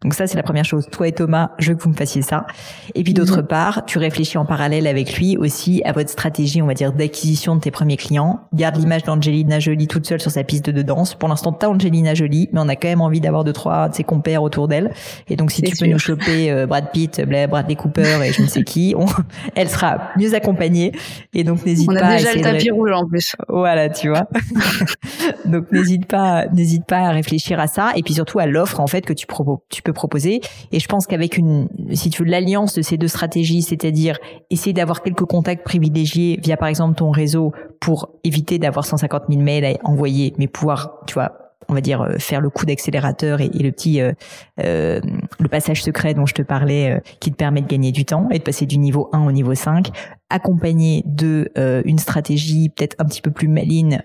Donc 0.02 0.12
ça, 0.12 0.26
c'est 0.26 0.36
la 0.36 0.42
première 0.42 0.64
chose. 0.64 0.88
Toi 0.90 1.08
et 1.08 1.12
Thomas, 1.12 1.52
je 1.58 1.70
veux 1.70 1.78
que 1.78 1.82
vous 1.82 1.90
me 1.90 1.96
fassiez 1.96 2.22
ça. 2.22 2.46
Et 2.94 3.02
puis 3.02 3.14
d'autre 3.14 3.38
mhm. 3.38 3.46
part, 3.46 3.84
tu 3.86 3.98
réfléchis 3.98 4.36
en 4.36 4.44
parallèle 4.44 4.86
avec 4.86 5.16
lui 5.16 5.38
aussi 5.38 5.82
à 5.84 5.92
votre 5.92 6.10
stratégie, 6.10 6.60
on 6.60 6.66
va 6.66 6.74
dire, 6.74 6.92
d'acquisition 6.92 7.56
de 7.56 7.60
tes 7.60 7.70
premiers 7.70 7.96
clients. 7.96 8.40
Garde 8.52 8.76
l'image 8.76 9.04
d'Angelina 9.04 9.58
Jolie 9.58 9.86
tout 9.86 10.01
seule 10.06 10.20
sur 10.20 10.30
sa 10.30 10.44
piste 10.44 10.70
de 10.70 10.82
danse. 10.82 11.14
Pour 11.14 11.28
l'instant, 11.28 11.52
t'as 11.52 11.68
Angelina 11.68 12.14
Jolie, 12.14 12.48
mais 12.52 12.60
on 12.60 12.68
a 12.68 12.76
quand 12.76 12.88
même 12.88 13.00
envie 13.00 13.20
d'avoir 13.20 13.44
deux 13.44 13.52
trois 13.52 13.88
de 13.88 13.94
ses 13.94 14.04
compères 14.04 14.42
autour 14.42 14.68
d'elle. 14.68 14.92
Et 15.28 15.36
donc, 15.36 15.50
si 15.50 15.62
tu 15.62 15.76
peux 15.76 15.86
nous 15.86 15.98
choper 15.98 16.50
euh, 16.50 16.66
Brad 16.66 16.90
Pitt, 16.92 17.20
Bradley 17.20 17.76
Cooper 17.76 18.18
et 18.24 18.32
je 18.32 18.42
ne 18.42 18.46
sais 18.46 18.62
qui, 18.62 18.94
elle 19.54 19.68
sera 19.68 20.10
mieux 20.16 20.34
accompagnée. 20.34 20.92
Et 21.34 21.44
donc, 21.44 21.64
n'hésite 21.64 21.86
pas. 21.86 21.94
On 21.94 22.04
a 22.04 22.16
déjà 22.16 22.34
le 22.34 22.40
tapis 22.40 22.70
rouge 22.70 22.90
en 22.92 23.06
plus. 23.06 23.34
Voilà, 23.48 23.88
tu 23.88 24.08
vois. 24.08 24.28
donc, 25.44 25.70
n'hésite 25.72 26.06
pas, 26.06 26.46
n'hésite 26.48 26.86
pas 26.86 27.00
à 27.00 27.10
réfléchir 27.10 27.60
à 27.60 27.66
ça 27.66 27.92
et 27.96 28.02
puis 28.02 28.14
surtout 28.14 28.38
à 28.38 28.46
l'offre 28.46 28.80
en 28.80 28.86
fait 28.86 29.02
que 29.02 29.12
tu, 29.12 29.26
tu 29.68 29.82
peux 29.82 29.92
proposer. 29.92 30.40
Et 30.72 30.80
je 30.80 30.86
pense 30.86 31.06
qu'avec 31.06 31.36
une, 31.36 31.68
si 31.92 32.10
tu 32.10 32.22
veux 32.22 32.28
l'alliance 32.28 32.74
de 32.74 32.82
ces 32.82 32.96
deux 32.96 33.08
stratégies, 33.08 33.62
c'est-à-dire 33.62 34.18
essayer 34.50 34.72
d'avoir 34.72 35.02
quelques 35.02 35.24
contacts 35.24 35.64
privilégiés 35.64 36.38
via 36.42 36.56
par 36.56 36.68
exemple 36.68 36.96
ton 36.96 37.10
réseau 37.10 37.52
pour 37.80 38.10
éviter 38.24 38.58
d'avoir 38.58 38.84
150 38.84 39.24
000 39.28 39.42
mails 39.42 39.64
envoyer, 39.92 40.34
mais 40.38 40.48
pouvoir, 40.48 41.02
tu 41.06 41.14
vois, 41.14 41.42
on 41.68 41.74
va 41.74 41.80
dire 41.80 42.02
euh, 42.02 42.18
faire 42.18 42.40
le 42.40 42.50
coup 42.50 42.66
d'accélérateur 42.66 43.40
et, 43.40 43.48
le 43.48 43.70
petit 43.70 44.00
euh, 44.00 44.12
euh, 44.60 45.00
le 45.38 45.48
passage 45.48 45.82
secret 45.82 46.14
dont 46.14 46.26
je 46.26 46.34
te 46.34 46.42
parlais 46.42 47.00
qui 47.20 47.30
te 47.30 47.36
permet 47.36 47.62
de 47.62 47.66
gagner 47.66 47.92
du 47.92 48.04
temps 48.04 48.28
et 48.30 48.38
de 48.38 48.44
passer 48.44 48.66
du 48.66 48.78
niveau 48.78 49.08
1 49.12 49.26
au 49.26 49.32
niveau 49.32 49.54
5 49.54 49.88
accompagné 50.30 51.02
de 51.06 51.50
une 51.84 51.98
stratégie 51.98 52.70
peut-être 52.70 52.96
un 52.98 53.04
petit 53.04 53.20
peu 53.20 53.30
plus 53.30 53.48
maline 53.48 54.02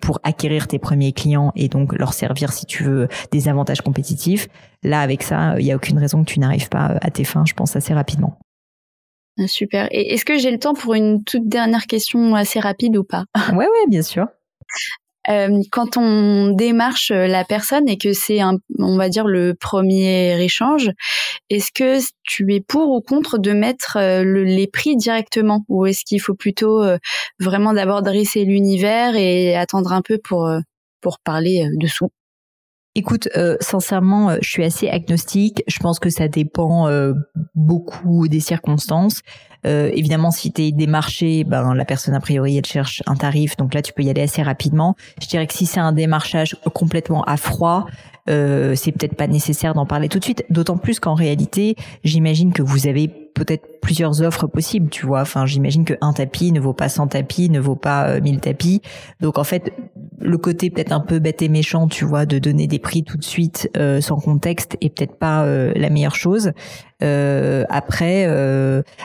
pour 0.00 0.18
acquérir 0.22 0.66
tes 0.66 0.78
premiers 0.78 1.12
clients 1.12 1.52
et 1.56 1.68
donc 1.68 1.92
leur 1.92 2.14
servir 2.14 2.52
si 2.52 2.66
tu 2.66 2.84
veux 2.84 3.08
des 3.32 3.48
avantages 3.48 3.82
compétitifs 3.82 4.48
là 4.82 5.00
avec 5.00 5.22
ça 5.22 5.58
il 5.58 5.66
y 5.66 5.72
a 5.72 5.76
aucune 5.76 5.98
raison 5.98 6.24
que 6.24 6.30
tu 6.30 6.40
n'arrives 6.40 6.68
pas 6.68 6.98
à 7.00 7.10
tes 7.10 7.24
fins 7.24 7.44
je 7.46 7.54
pense 7.54 7.76
assez 7.76 7.94
rapidement 7.94 8.38
ah, 9.40 9.46
Super. 9.46 9.86
Et 9.92 10.14
est-ce 10.14 10.24
que 10.24 10.36
j'ai 10.36 10.50
le 10.50 10.58
temps 10.58 10.74
pour 10.74 10.94
une 10.94 11.22
toute 11.22 11.46
dernière 11.46 11.86
question 11.86 12.34
assez 12.34 12.58
rapide 12.58 12.96
ou 12.96 13.04
pas? 13.04 13.24
Ouais, 13.52 13.66
ouais, 13.66 13.86
bien 13.88 14.02
sûr. 14.02 14.26
Euh, 15.28 15.60
quand 15.72 15.96
on 15.96 16.50
démarche 16.52 17.10
la 17.10 17.44
personne 17.44 17.88
et 17.88 17.98
que 17.98 18.12
c'est 18.12 18.40
un, 18.40 18.54
on 18.78 18.96
va 18.96 19.08
dire 19.08 19.26
le 19.26 19.54
premier 19.54 20.42
échange, 20.42 20.90
est-ce 21.50 21.70
que 21.72 21.98
tu 22.24 22.54
es 22.54 22.60
pour 22.60 22.90
ou 22.92 23.00
contre 23.00 23.38
de 23.38 23.52
mettre 23.52 23.98
euh, 23.98 24.24
les 24.24 24.66
prix 24.66 24.96
directement? 24.96 25.64
Ou 25.68 25.86
est-ce 25.86 26.04
qu'il 26.04 26.20
faut 26.20 26.34
plutôt 26.34 26.82
euh, 26.82 26.98
vraiment 27.40 27.72
d'abord 27.74 28.02
dresser 28.02 28.44
l'univers 28.44 29.16
et 29.16 29.54
attendre 29.56 29.92
un 29.92 30.02
peu 30.02 30.18
pour 30.18 30.50
pour 31.00 31.18
parler 31.20 31.68
dessous? 31.80 32.10
Écoute, 32.98 33.28
euh, 33.36 33.56
sincèrement, 33.60 34.36
je 34.42 34.48
suis 34.48 34.64
assez 34.64 34.88
agnostique. 34.88 35.62
Je 35.68 35.78
pense 35.78 36.00
que 36.00 36.10
ça 36.10 36.26
dépend 36.26 36.88
beaucoup 37.54 38.26
des 38.26 38.40
circonstances. 38.40 39.22
Euh, 39.66 39.90
évidemment, 39.92 40.30
si 40.30 40.52
tu 40.52 40.62
es 40.62 40.72
démarché, 40.72 41.44
ben 41.44 41.74
la 41.74 41.84
personne 41.84 42.14
a 42.14 42.20
priori 42.20 42.56
elle 42.56 42.64
cherche 42.64 43.02
un 43.06 43.16
tarif, 43.16 43.56
donc 43.56 43.74
là 43.74 43.82
tu 43.82 43.92
peux 43.92 44.02
y 44.02 44.10
aller 44.10 44.22
assez 44.22 44.42
rapidement. 44.42 44.94
Je 45.20 45.26
dirais 45.26 45.46
que 45.46 45.54
si 45.54 45.66
c'est 45.66 45.80
un 45.80 45.92
démarchage 45.92 46.56
complètement 46.74 47.22
à 47.24 47.36
froid, 47.36 47.86
euh, 48.30 48.74
c'est 48.74 48.92
peut-être 48.92 49.16
pas 49.16 49.26
nécessaire 49.26 49.74
d'en 49.74 49.86
parler 49.86 50.08
tout 50.08 50.18
de 50.18 50.24
suite. 50.24 50.44
D'autant 50.50 50.76
plus 50.76 51.00
qu'en 51.00 51.14
réalité, 51.14 51.76
j'imagine 52.04 52.52
que 52.52 52.62
vous 52.62 52.86
avez 52.86 53.08
peut-être 53.38 53.80
plusieurs 53.80 54.22
offres 54.22 54.46
possibles, 54.46 54.90
tu 54.90 55.06
vois. 55.06 55.20
Enfin, 55.20 55.46
j'imagine 55.46 55.84
que 55.84 55.94
un 56.00 56.12
tapis 56.12 56.52
ne 56.52 56.60
vaut 56.60 56.72
pas 56.72 56.88
100 56.88 57.08
tapis, 57.08 57.48
ne 57.50 57.60
vaut 57.60 57.76
pas 57.76 58.20
1000 58.20 58.40
tapis. 58.40 58.82
Donc 59.20 59.38
en 59.38 59.44
fait, 59.44 59.72
le 60.20 60.38
côté 60.38 60.70
peut-être 60.70 60.92
un 60.92 61.00
peu 61.00 61.18
bête 61.18 61.42
et 61.42 61.48
méchant, 61.48 61.88
tu 61.88 62.04
vois, 62.04 62.26
de 62.26 62.38
donner 62.38 62.66
des 62.66 62.78
prix 62.78 63.04
tout 63.04 63.16
de 63.16 63.24
suite 63.24 63.70
euh, 63.76 64.00
sans 64.00 64.16
contexte 64.16 64.76
est 64.80 64.90
peut-être 64.90 65.16
pas 65.16 65.44
euh, 65.44 65.72
la 65.76 65.90
meilleure 65.90 66.16
chose. 66.16 66.52
Euh, 67.02 67.64
après, 67.68 68.26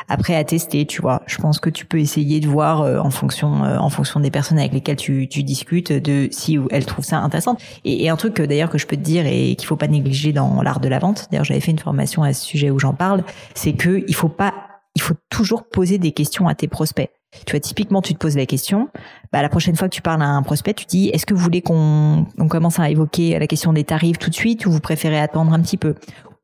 après 0.09 0.35
à 0.35 0.43
tester, 0.43 0.85
tu 0.85 1.01
vois. 1.01 1.21
Je 1.27 1.37
pense 1.37 1.59
que 1.59 1.69
tu 1.69 1.85
peux 1.85 1.99
essayer 1.99 2.39
de 2.39 2.47
voir 2.47 2.81
en 3.03 3.09
fonction, 3.09 3.61
en 3.63 3.89
fonction 3.89 4.19
des 4.19 4.31
personnes 4.31 4.59
avec 4.59 4.73
lesquelles 4.73 4.97
tu, 4.97 5.27
tu 5.27 5.43
discutes, 5.43 5.91
de 5.91 6.27
si 6.31 6.57
elles 6.71 6.85
trouvent 6.85 7.05
ça 7.05 7.19
intéressant. 7.19 7.57
Et, 7.85 8.05
et 8.05 8.09
un 8.09 8.15
truc 8.15 8.41
d'ailleurs 8.41 8.69
que 8.69 8.77
je 8.77 8.87
peux 8.87 8.97
te 8.97 9.01
dire 9.01 9.25
et 9.25 9.55
qu'il 9.55 9.67
faut 9.67 9.75
pas 9.75 9.87
négliger 9.87 10.33
dans 10.33 10.61
l'art 10.61 10.79
de 10.79 10.87
la 10.87 10.99
vente. 10.99 11.27
D'ailleurs, 11.31 11.45
j'avais 11.45 11.59
fait 11.59 11.71
une 11.71 11.79
formation 11.79 12.23
à 12.23 12.33
ce 12.33 12.45
sujet 12.45 12.69
où 12.69 12.79
j'en 12.79 12.93
parle, 12.93 13.23
c'est 13.53 13.73
que 13.73 14.03
il 14.07 14.15
faut 14.15 14.29
pas, 14.29 14.53
il 14.95 15.01
faut 15.01 15.15
toujours 15.29 15.63
poser 15.63 15.97
des 15.97 16.11
questions 16.11 16.47
à 16.47 16.55
tes 16.55 16.67
prospects. 16.67 17.09
Tu 17.45 17.51
vois, 17.51 17.59
typiquement, 17.59 18.01
tu 18.01 18.13
te 18.13 18.19
poses 18.19 18.37
la 18.37 18.45
question. 18.45 18.89
Bah, 19.31 19.41
la 19.41 19.49
prochaine 19.49 19.75
fois 19.75 19.89
que 19.89 19.95
tu 19.95 20.03
parles 20.03 20.21
à 20.21 20.27
un 20.27 20.43
prospect, 20.43 20.75
tu 20.75 20.85
dis 20.85 21.09
est-ce 21.09 21.25
que 21.25 21.33
vous 21.33 21.39
voulez 21.41 21.61
qu'on 21.61 22.27
on 22.37 22.47
commence 22.47 22.79
à 22.79 22.89
évoquer 22.89 23.39
la 23.39 23.47
question 23.47 23.73
des 23.73 23.83
tarifs 23.83 24.19
tout 24.19 24.29
de 24.29 24.35
suite 24.35 24.65
ou 24.65 24.71
vous 24.71 24.79
préférez 24.79 25.19
attendre 25.19 25.51
un 25.51 25.59
petit 25.59 25.77
peu? 25.77 25.95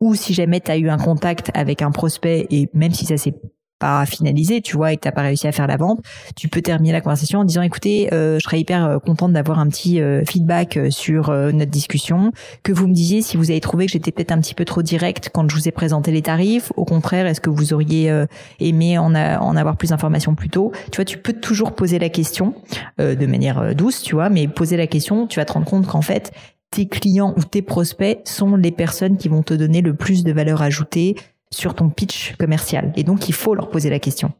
Ou 0.01 0.15
si 0.15 0.33
jamais 0.33 0.62
tu 0.62 0.71
as 0.71 0.77
eu 0.77 0.89
un 0.89 0.97
contact 0.97 1.51
avec 1.53 1.81
un 1.81 1.91
prospect 1.91 2.47
et 2.49 2.69
même 2.73 2.93
si 2.93 3.05
ça 3.05 3.17
s'est 3.17 3.35
pas 3.79 4.05
finalisé, 4.05 4.62
tu 4.62 4.75
vois, 4.75 4.93
et 4.93 4.97
que 4.97 5.01
t'as 5.01 5.12
pas 5.12 5.21
réussi 5.21 5.47
à 5.47 5.51
faire 5.51 5.65
la 5.65 5.77
vente, 5.77 5.99
tu 6.35 6.49
peux 6.49 6.62
terminer 6.62 6.91
la 6.91 7.01
conversation 7.01 7.39
en 7.39 7.45
disant 7.45 7.62
écoutez, 7.62 8.13
euh, 8.13 8.38
je 8.38 8.43
serais 8.43 8.59
hyper 8.59 8.85
euh, 8.85 8.99
contente 8.99 9.31
d'avoir 9.31 9.57
un 9.57 9.67
petit 9.67 10.01
euh, 10.01 10.23
feedback 10.25 10.77
sur 10.89 11.31
notre 11.31 11.71
discussion, 11.71 12.31
que 12.63 12.73
vous 12.73 12.88
me 12.88 12.93
disiez 12.93 13.21
si 13.21 13.38
vous 13.38 13.49
avez 13.49 13.62
trouvé 13.62 13.85
que 13.85 13.93
j'étais 13.93 14.12
peut-être 14.12 14.33
un 14.33 14.39
petit 14.39 14.53
peu 14.53 14.65
trop 14.65 14.81
direct 14.81 15.29
quand 15.33 15.49
je 15.49 15.55
vous 15.55 15.67
ai 15.67 15.71
présenté 15.71 16.12
les 16.12 16.21
tarifs. 16.21 16.71
Au 16.75 16.83
contraire, 16.83 17.25
est-ce 17.25 17.39
que 17.39 17.49
vous 17.49 17.73
auriez 17.73 18.13
aimé 18.59 18.97
en, 18.97 19.15
en 19.15 19.55
avoir 19.55 19.77
plus 19.77 19.89
d'informations 19.89 20.35
plus 20.35 20.49
tôt? 20.49 20.73
Tu 20.91 20.97
vois, 20.97 21.05
tu 21.05 21.17
peux 21.17 21.33
toujours 21.33 21.73
poser 21.73 21.99
la 21.99 22.09
question 22.09 22.53
de 22.97 23.25
manière 23.25 23.73
douce, 23.75 24.01
tu 24.01 24.15
vois, 24.15 24.29
mais 24.29 24.47
poser 24.47 24.75
la 24.75 24.88
question, 24.88 25.25
tu 25.25 25.39
vas 25.39 25.45
te 25.45 25.53
rendre 25.53 25.65
compte 25.65 25.88
qu'en 25.88 26.01
fait 26.01 26.33
tes 26.71 26.88
clients 26.88 27.34
ou 27.38 27.43
tes 27.43 27.62
prospects 27.62 28.19
sont 28.25 28.55
les 28.55 28.71
personnes 28.71 29.17
qui 29.17 29.29
vont 29.29 29.43
te 29.43 29.53
donner 29.53 29.82
le 29.82 29.95
plus 29.95 30.23
de 30.23 30.32
valeur 30.32 30.62
ajoutée 30.62 31.15
sur 31.51 31.73
ton 31.73 31.89
pitch 31.89 32.36
commercial. 32.38 32.93
Et 32.95 33.03
donc, 33.03 33.27
il 33.27 33.34
faut 33.34 33.55
leur 33.55 33.69
poser 33.69 33.89
la 33.89 33.99
question. 33.99 34.32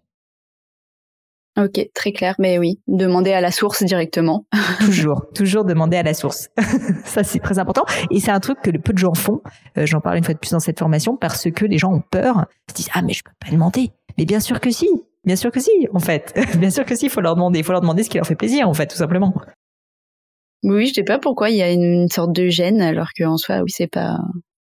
Ok, 1.57 1.89
très 1.93 2.11
clair. 2.11 2.35
Mais 2.39 2.57
oui, 2.57 2.79
demander 2.87 3.33
à 3.33 3.41
la 3.41 3.51
source 3.51 3.83
directement. 3.83 4.45
toujours, 4.79 5.25
toujours 5.33 5.65
demander 5.65 5.97
à 5.97 6.03
la 6.03 6.13
source. 6.13 6.49
Ça, 7.05 7.23
c'est 7.23 7.39
très 7.39 7.59
important. 7.59 7.83
Et 8.11 8.19
c'est 8.19 8.31
un 8.31 8.39
truc 8.39 8.59
que 8.61 8.71
peu 8.77 8.93
de 8.93 8.97
gens 8.97 9.13
font. 9.13 9.41
Euh, 9.77 9.85
j'en 9.85 9.99
parle 9.99 10.17
une 10.17 10.23
fois 10.23 10.33
de 10.33 10.39
plus 10.39 10.51
dans 10.51 10.59
cette 10.59 10.79
formation 10.79 11.17
parce 11.17 11.49
que 11.51 11.65
les 11.65 11.77
gens 11.77 11.91
ont 11.91 12.03
peur. 12.11 12.45
Ils 12.67 12.71
se 12.71 12.75
disent, 12.75 12.89
ah, 12.93 13.01
mais 13.01 13.13
je 13.13 13.23
peux 13.23 13.31
pas 13.43 13.51
demander. 13.51 13.91
Mais 14.17 14.25
bien 14.25 14.39
sûr 14.39 14.59
que 14.59 14.71
si. 14.71 14.87
Bien 15.25 15.35
sûr 15.35 15.51
que 15.51 15.59
si, 15.59 15.71
en 15.93 15.99
fait. 15.99 16.33
bien 16.57 16.69
sûr 16.69 16.85
que 16.85 16.95
si, 16.95 17.07
il 17.07 17.09
faut 17.09 17.21
leur 17.21 17.35
demander. 17.35 17.59
Il 17.59 17.65
faut 17.65 17.73
leur 17.73 17.81
demander 17.81 18.03
ce 18.03 18.09
qui 18.09 18.17
leur 18.17 18.27
fait 18.27 18.35
plaisir, 18.35 18.69
en 18.69 18.73
fait, 18.73 18.87
tout 18.87 18.97
simplement. 18.97 19.33
Oui, 20.63 20.87
je 20.87 20.93
sais 20.93 21.03
pas 21.03 21.19
pourquoi 21.19 21.49
il 21.49 21.57
y 21.57 21.61
a 21.61 21.71
une, 21.71 22.09
sorte 22.09 22.33
de 22.33 22.49
gêne, 22.49 22.81
alors 22.81 23.09
qu'en 23.17 23.37
soi, 23.37 23.61
oui, 23.61 23.71
c'est 23.71 23.87
pas, 23.87 24.17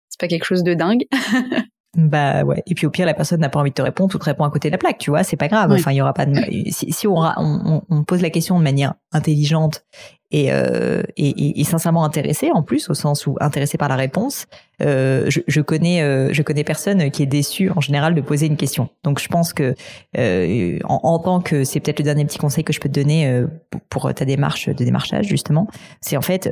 c'est 0.09 0.19
pas 0.19 0.27
quelque 0.27 0.45
chose 0.45 0.63
de 0.63 0.73
dingue. 0.73 1.05
Bah 1.97 2.43
ouais. 2.43 2.61
Et 2.67 2.75
puis 2.75 2.85
au 2.85 2.91
pire, 2.91 3.07
la 3.07 3.15
personne 3.15 3.39
n'a 3.39 3.49
pas 3.49 3.59
envie 3.59 3.71
de 3.71 3.75
te 3.75 3.81
répondre, 3.81 4.11
tout 4.11 4.19
te 4.19 4.25
répond 4.25 4.43
à 4.43 4.51
côté 4.51 4.69
de 4.69 4.73
la 4.73 4.77
plaque, 4.77 4.99
tu 4.99 5.09
vois, 5.09 5.23
c'est 5.23 5.37
pas 5.37 5.47
grave. 5.47 5.71
Enfin, 5.71 5.91
il 5.91 5.95
y 5.95 6.01
aura 6.01 6.13
pas 6.13 6.27
de. 6.27 6.35
Si, 6.69 6.91
si 6.91 7.07
on, 7.07 7.15
on, 7.17 7.81
on, 7.89 8.03
pose 8.03 8.21
la 8.21 8.29
question 8.29 8.59
de 8.59 8.63
manière 8.63 8.93
intelligente 9.11 9.83
et, 10.29 10.51
euh, 10.51 11.01
et, 11.17 11.59
et, 11.59 11.63
sincèrement 11.63 12.03
intéressé 12.03 12.51
en 12.53 12.61
plus, 12.61 12.91
au 12.91 12.93
sens 12.93 13.25
où 13.25 13.35
intéressé 13.41 13.79
par 13.79 13.89
la 13.89 13.95
réponse, 13.95 14.45
euh, 14.83 15.25
je, 15.29 15.39
je, 15.47 15.61
connais 15.61 16.03
euh, 16.03 16.29
je 16.31 16.43
connais 16.43 16.63
personne 16.63 17.09
qui 17.09 17.23
est 17.23 17.27
déçu 17.27 17.71
en 17.71 17.81
général 17.81 18.13
de 18.13 18.21
poser 18.21 18.45
une 18.45 18.55
question. 18.55 18.89
Donc 19.03 19.19
je 19.19 19.27
pense 19.27 19.53
que 19.53 19.73
euh, 20.15 20.79
en, 20.83 20.99
en, 21.01 21.17
tant 21.17 21.39
que 21.39 21.63
c'est 21.63 21.79
peut-être 21.79 21.99
le 21.99 22.05
dernier 22.05 22.25
petit 22.25 22.37
conseil 22.37 22.63
que 22.63 22.71
je 22.71 22.79
peux 22.79 22.89
te 22.89 22.93
donner 22.93 23.27
euh, 23.27 23.47
pour 23.89 24.13
ta 24.13 24.25
démarche 24.25 24.69
de 24.69 24.83
démarchage 24.83 25.25
justement, 25.25 25.67
c'est 26.01 26.17
en 26.17 26.21
fait 26.21 26.51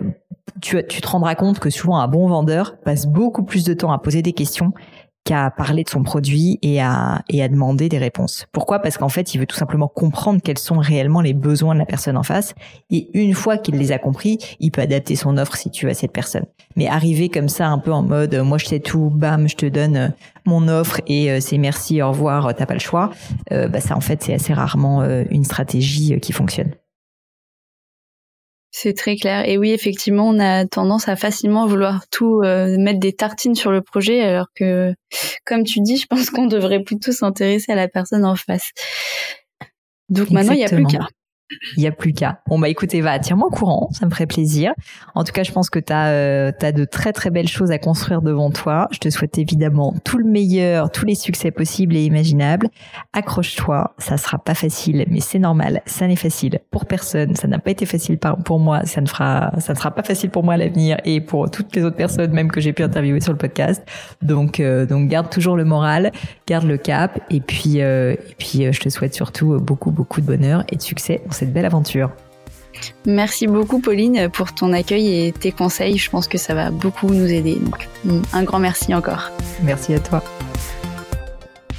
tu, 0.62 0.84
tu 0.88 1.02
te 1.02 1.08
rendras 1.08 1.36
compte 1.36 1.60
que 1.60 1.70
souvent 1.70 2.00
un 2.00 2.08
bon 2.08 2.28
vendeur 2.28 2.78
passe 2.80 3.06
beaucoup 3.06 3.44
plus 3.44 3.64
de 3.64 3.76
temps 3.76 3.92
à 3.92 4.00
poser 4.00 4.24
des 4.24 4.34
questions 4.34 4.74
qu'à 5.28 5.52
parler 5.52 5.84
de 5.84 5.90
son 5.90 6.04
produit 6.04 6.58
et 6.62 6.82
à, 6.82 7.22
et 7.28 7.44
à 7.44 7.50
demander 7.50 7.90
des 7.90 7.98
réponses. 7.98 8.46
Pourquoi? 8.54 8.80
Parce 8.80 8.98
qu'en 8.98 9.10
fait, 9.10 9.36
il 9.36 9.40
veut 9.40 9.46
tout 9.46 9.58
simplement 9.58 9.90
comprendre 9.90 10.40
quels 10.42 10.58
sont 10.58 10.78
réellement 10.78 11.20
les 11.20 11.34
besoins 11.34 11.74
de 11.74 11.80
la 11.80 11.86
personne 11.86 12.16
en 12.16 12.24
face. 12.24 12.56
Et 12.90 13.10
une 13.14 13.34
fois 13.34 13.58
qu'il 13.58 13.76
les 13.76 13.92
a 13.92 14.00
compris, 14.00 14.38
il 14.62 14.72
peut 14.72 14.82
adapter 14.82 15.18
son 15.18 15.38
offre 15.38 15.58
si 15.58 15.70
tu 15.70 15.86
veux 15.86 15.92
à 15.92 15.96
cette 15.96 16.14
personne. 16.14 16.46
Mais 16.78 16.88
arriver 16.88 17.28
comme 17.28 17.50
ça, 17.50 17.68
un 17.68 17.78
peu 17.78 17.92
en 17.92 18.04
mode, 18.04 18.36
euh, 18.36 18.44
moi 18.44 18.58
je 18.58 18.68
sais 18.68 18.80
tout, 18.80 19.10
bam, 19.14 19.50
je 19.50 19.56
te 19.56 19.66
donne 19.66 19.98
euh, 19.98 20.08
mon 20.46 20.70
offre 20.70 21.02
et 21.08 21.30
euh, 21.30 21.40
c'est 21.42 21.58
merci, 21.58 22.02
au 22.02 22.10
revoir, 22.10 22.56
t'as 22.56 22.66
pas 22.66 22.74
le 22.74 22.80
choix. 22.80 23.12
bah 23.52 23.82
ça, 23.82 23.98
en 23.98 24.02
fait, 24.02 24.24
c'est 24.24 24.34
assez 24.34 24.54
rarement 24.54 25.04
une 25.30 25.44
stratégie 25.44 26.18
qui 26.22 26.32
fonctionne. 26.32 26.72
C'est 28.80 28.94
très 28.94 29.16
clair. 29.16 29.50
Et 29.50 29.58
oui, 29.58 29.72
effectivement, 29.72 30.28
on 30.28 30.38
a 30.38 30.68
tendance 30.68 31.08
à 31.08 31.16
facilement 31.16 31.66
vouloir 31.66 32.08
tout 32.10 32.42
euh, 32.44 32.78
mettre 32.78 33.00
des 33.00 33.12
tartines 33.12 33.56
sur 33.56 33.72
le 33.72 33.82
projet, 33.82 34.22
alors 34.22 34.50
que, 34.54 34.94
comme 35.46 35.64
tu 35.64 35.80
dis, 35.80 35.98
je 35.98 36.06
pense 36.06 36.30
qu'on 36.30 36.46
devrait 36.46 36.84
plutôt 36.84 37.12
s'intéresser 37.12 37.72
à 37.72 37.76
la 37.76 37.88
personne 37.88 38.24
en 38.24 38.36
face. 38.36 38.70
Donc 40.10 40.30
maintenant, 40.30 40.54
il 40.54 40.58
n'y 40.58 40.66
a 40.66 40.70
plus 40.70 40.86
qu'à. 40.86 41.08
Il 41.78 41.82
n'y 41.82 41.88
a 41.88 41.92
plus 41.92 42.14
qu'à. 42.14 42.42
Bon 42.48 42.60
bah 42.60 42.70
écoutez, 42.70 43.02
va 43.02 43.20
tiens-moi 43.20 43.48
au 43.48 43.52
courant, 43.52 43.90
ça 43.92 44.06
me 44.06 44.12
ferait 44.12 44.28
plaisir. 44.28 44.74
En 45.16 45.24
tout 45.24 45.32
cas, 45.32 45.44
je 45.44 45.52
pense 45.52 45.70
que 45.70 45.80
tu 45.80 45.94
as, 45.94 46.08
euh, 46.08 46.52
de 46.52 46.86
très 46.86 47.14
très 47.14 47.30
belles 47.30 47.48
choses 47.48 47.72
à 47.72 47.80
construire 47.80 48.22
devant 48.22 48.52
toi. 48.52 48.88
Je 48.92 49.00
te 49.00 49.10
souhaite 49.10 49.38
évidemment 49.38 49.94
tout 50.04 50.18
le 50.18 50.26
meilleur, 50.26 50.92
tous 50.92 51.06
les 51.06 51.16
succès 51.16 51.52
possibles 51.52 51.96
et 51.96 52.04
imaginables. 52.04 52.68
Accroche-toi, 53.14 53.96
ça 53.98 54.18
sera 54.18 54.40
pas 54.40 54.56
facile, 54.56 55.06
mais 55.10 55.22
c'est 55.22 55.40
normal, 55.40 55.82
ça 55.86 56.08
n'est 56.08 56.16
facile 56.18 56.60
pour 56.70 56.86
personne. 56.86 57.36
Ça 57.36 57.48
n'a 57.48 57.60
pas 57.60 57.72
été 57.72 57.86
facile 57.86 58.18
pour 58.18 58.60
moi, 58.60 58.86
ça 58.86 59.02
ne 59.02 59.08
fera 59.08 59.52
ça 59.60 59.74
ne 59.74 59.78
sera 59.78 59.92
pas 59.92 60.04
facile 60.04 60.30
pour 60.30 60.44
moi 60.44 60.56
à 60.56 60.58
l'avenir 60.58 60.98
et 61.06 61.22
pour 61.22 61.50
toutes 61.50 61.76
les 61.76 61.84
autres 61.84 61.96
personnes 61.96 62.32
même 62.32 62.52
que 62.52 62.60
j'ai 62.60 62.74
pu 62.74 62.84
interviewer 62.84 63.22
sur 63.22 63.32
le 63.32 63.38
podcast. 63.38 63.84
Donc 64.22 64.60
euh, 64.60 64.86
donc 64.86 65.08
garde 65.08 65.30
toujours 65.30 65.56
le 65.56 65.64
moral, 65.64 66.12
garde 66.46 66.66
le 66.66 66.78
cap 66.78 67.20
et 67.30 67.40
puis 67.40 67.82
euh, 67.82 68.14
et 68.14 68.36
puis 68.38 68.66
euh, 68.66 68.72
je 68.72 68.80
te 68.82 68.90
souhaite 68.90 69.14
surtout 69.14 69.58
beaucoup 69.60 69.92
beaucoup 69.92 70.22
de 70.22 70.26
bonheur 70.26 70.64
et 70.70 70.76
de 70.76 70.82
succès 70.82 71.22
cette 71.38 71.54
belle 71.54 71.66
aventure. 71.66 72.12
Merci 73.06 73.48
beaucoup 73.48 73.80
Pauline 73.80 74.30
pour 74.30 74.54
ton 74.54 74.74
accueil 74.74 75.28
et 75.28 75.32
tes 75.32 75.52
conseils. 75.52 75.98
Je 75.98 76.10
pense 76.10 76.28
que 76.28 76.38
ça 76.38 76.54
va 76.54 76.70
beaucoup 76.70 77.08
nous 77.08 77.32
aider. 77.32 77.58
Donc 77.60 77.88
un 78.34 78.44
grand 78.44 78.60
merci 78.60 78.94
encore. 78.94 79.32
Merci 79.64 79.94
à 79.94 80.00
toi. 80.00 80.24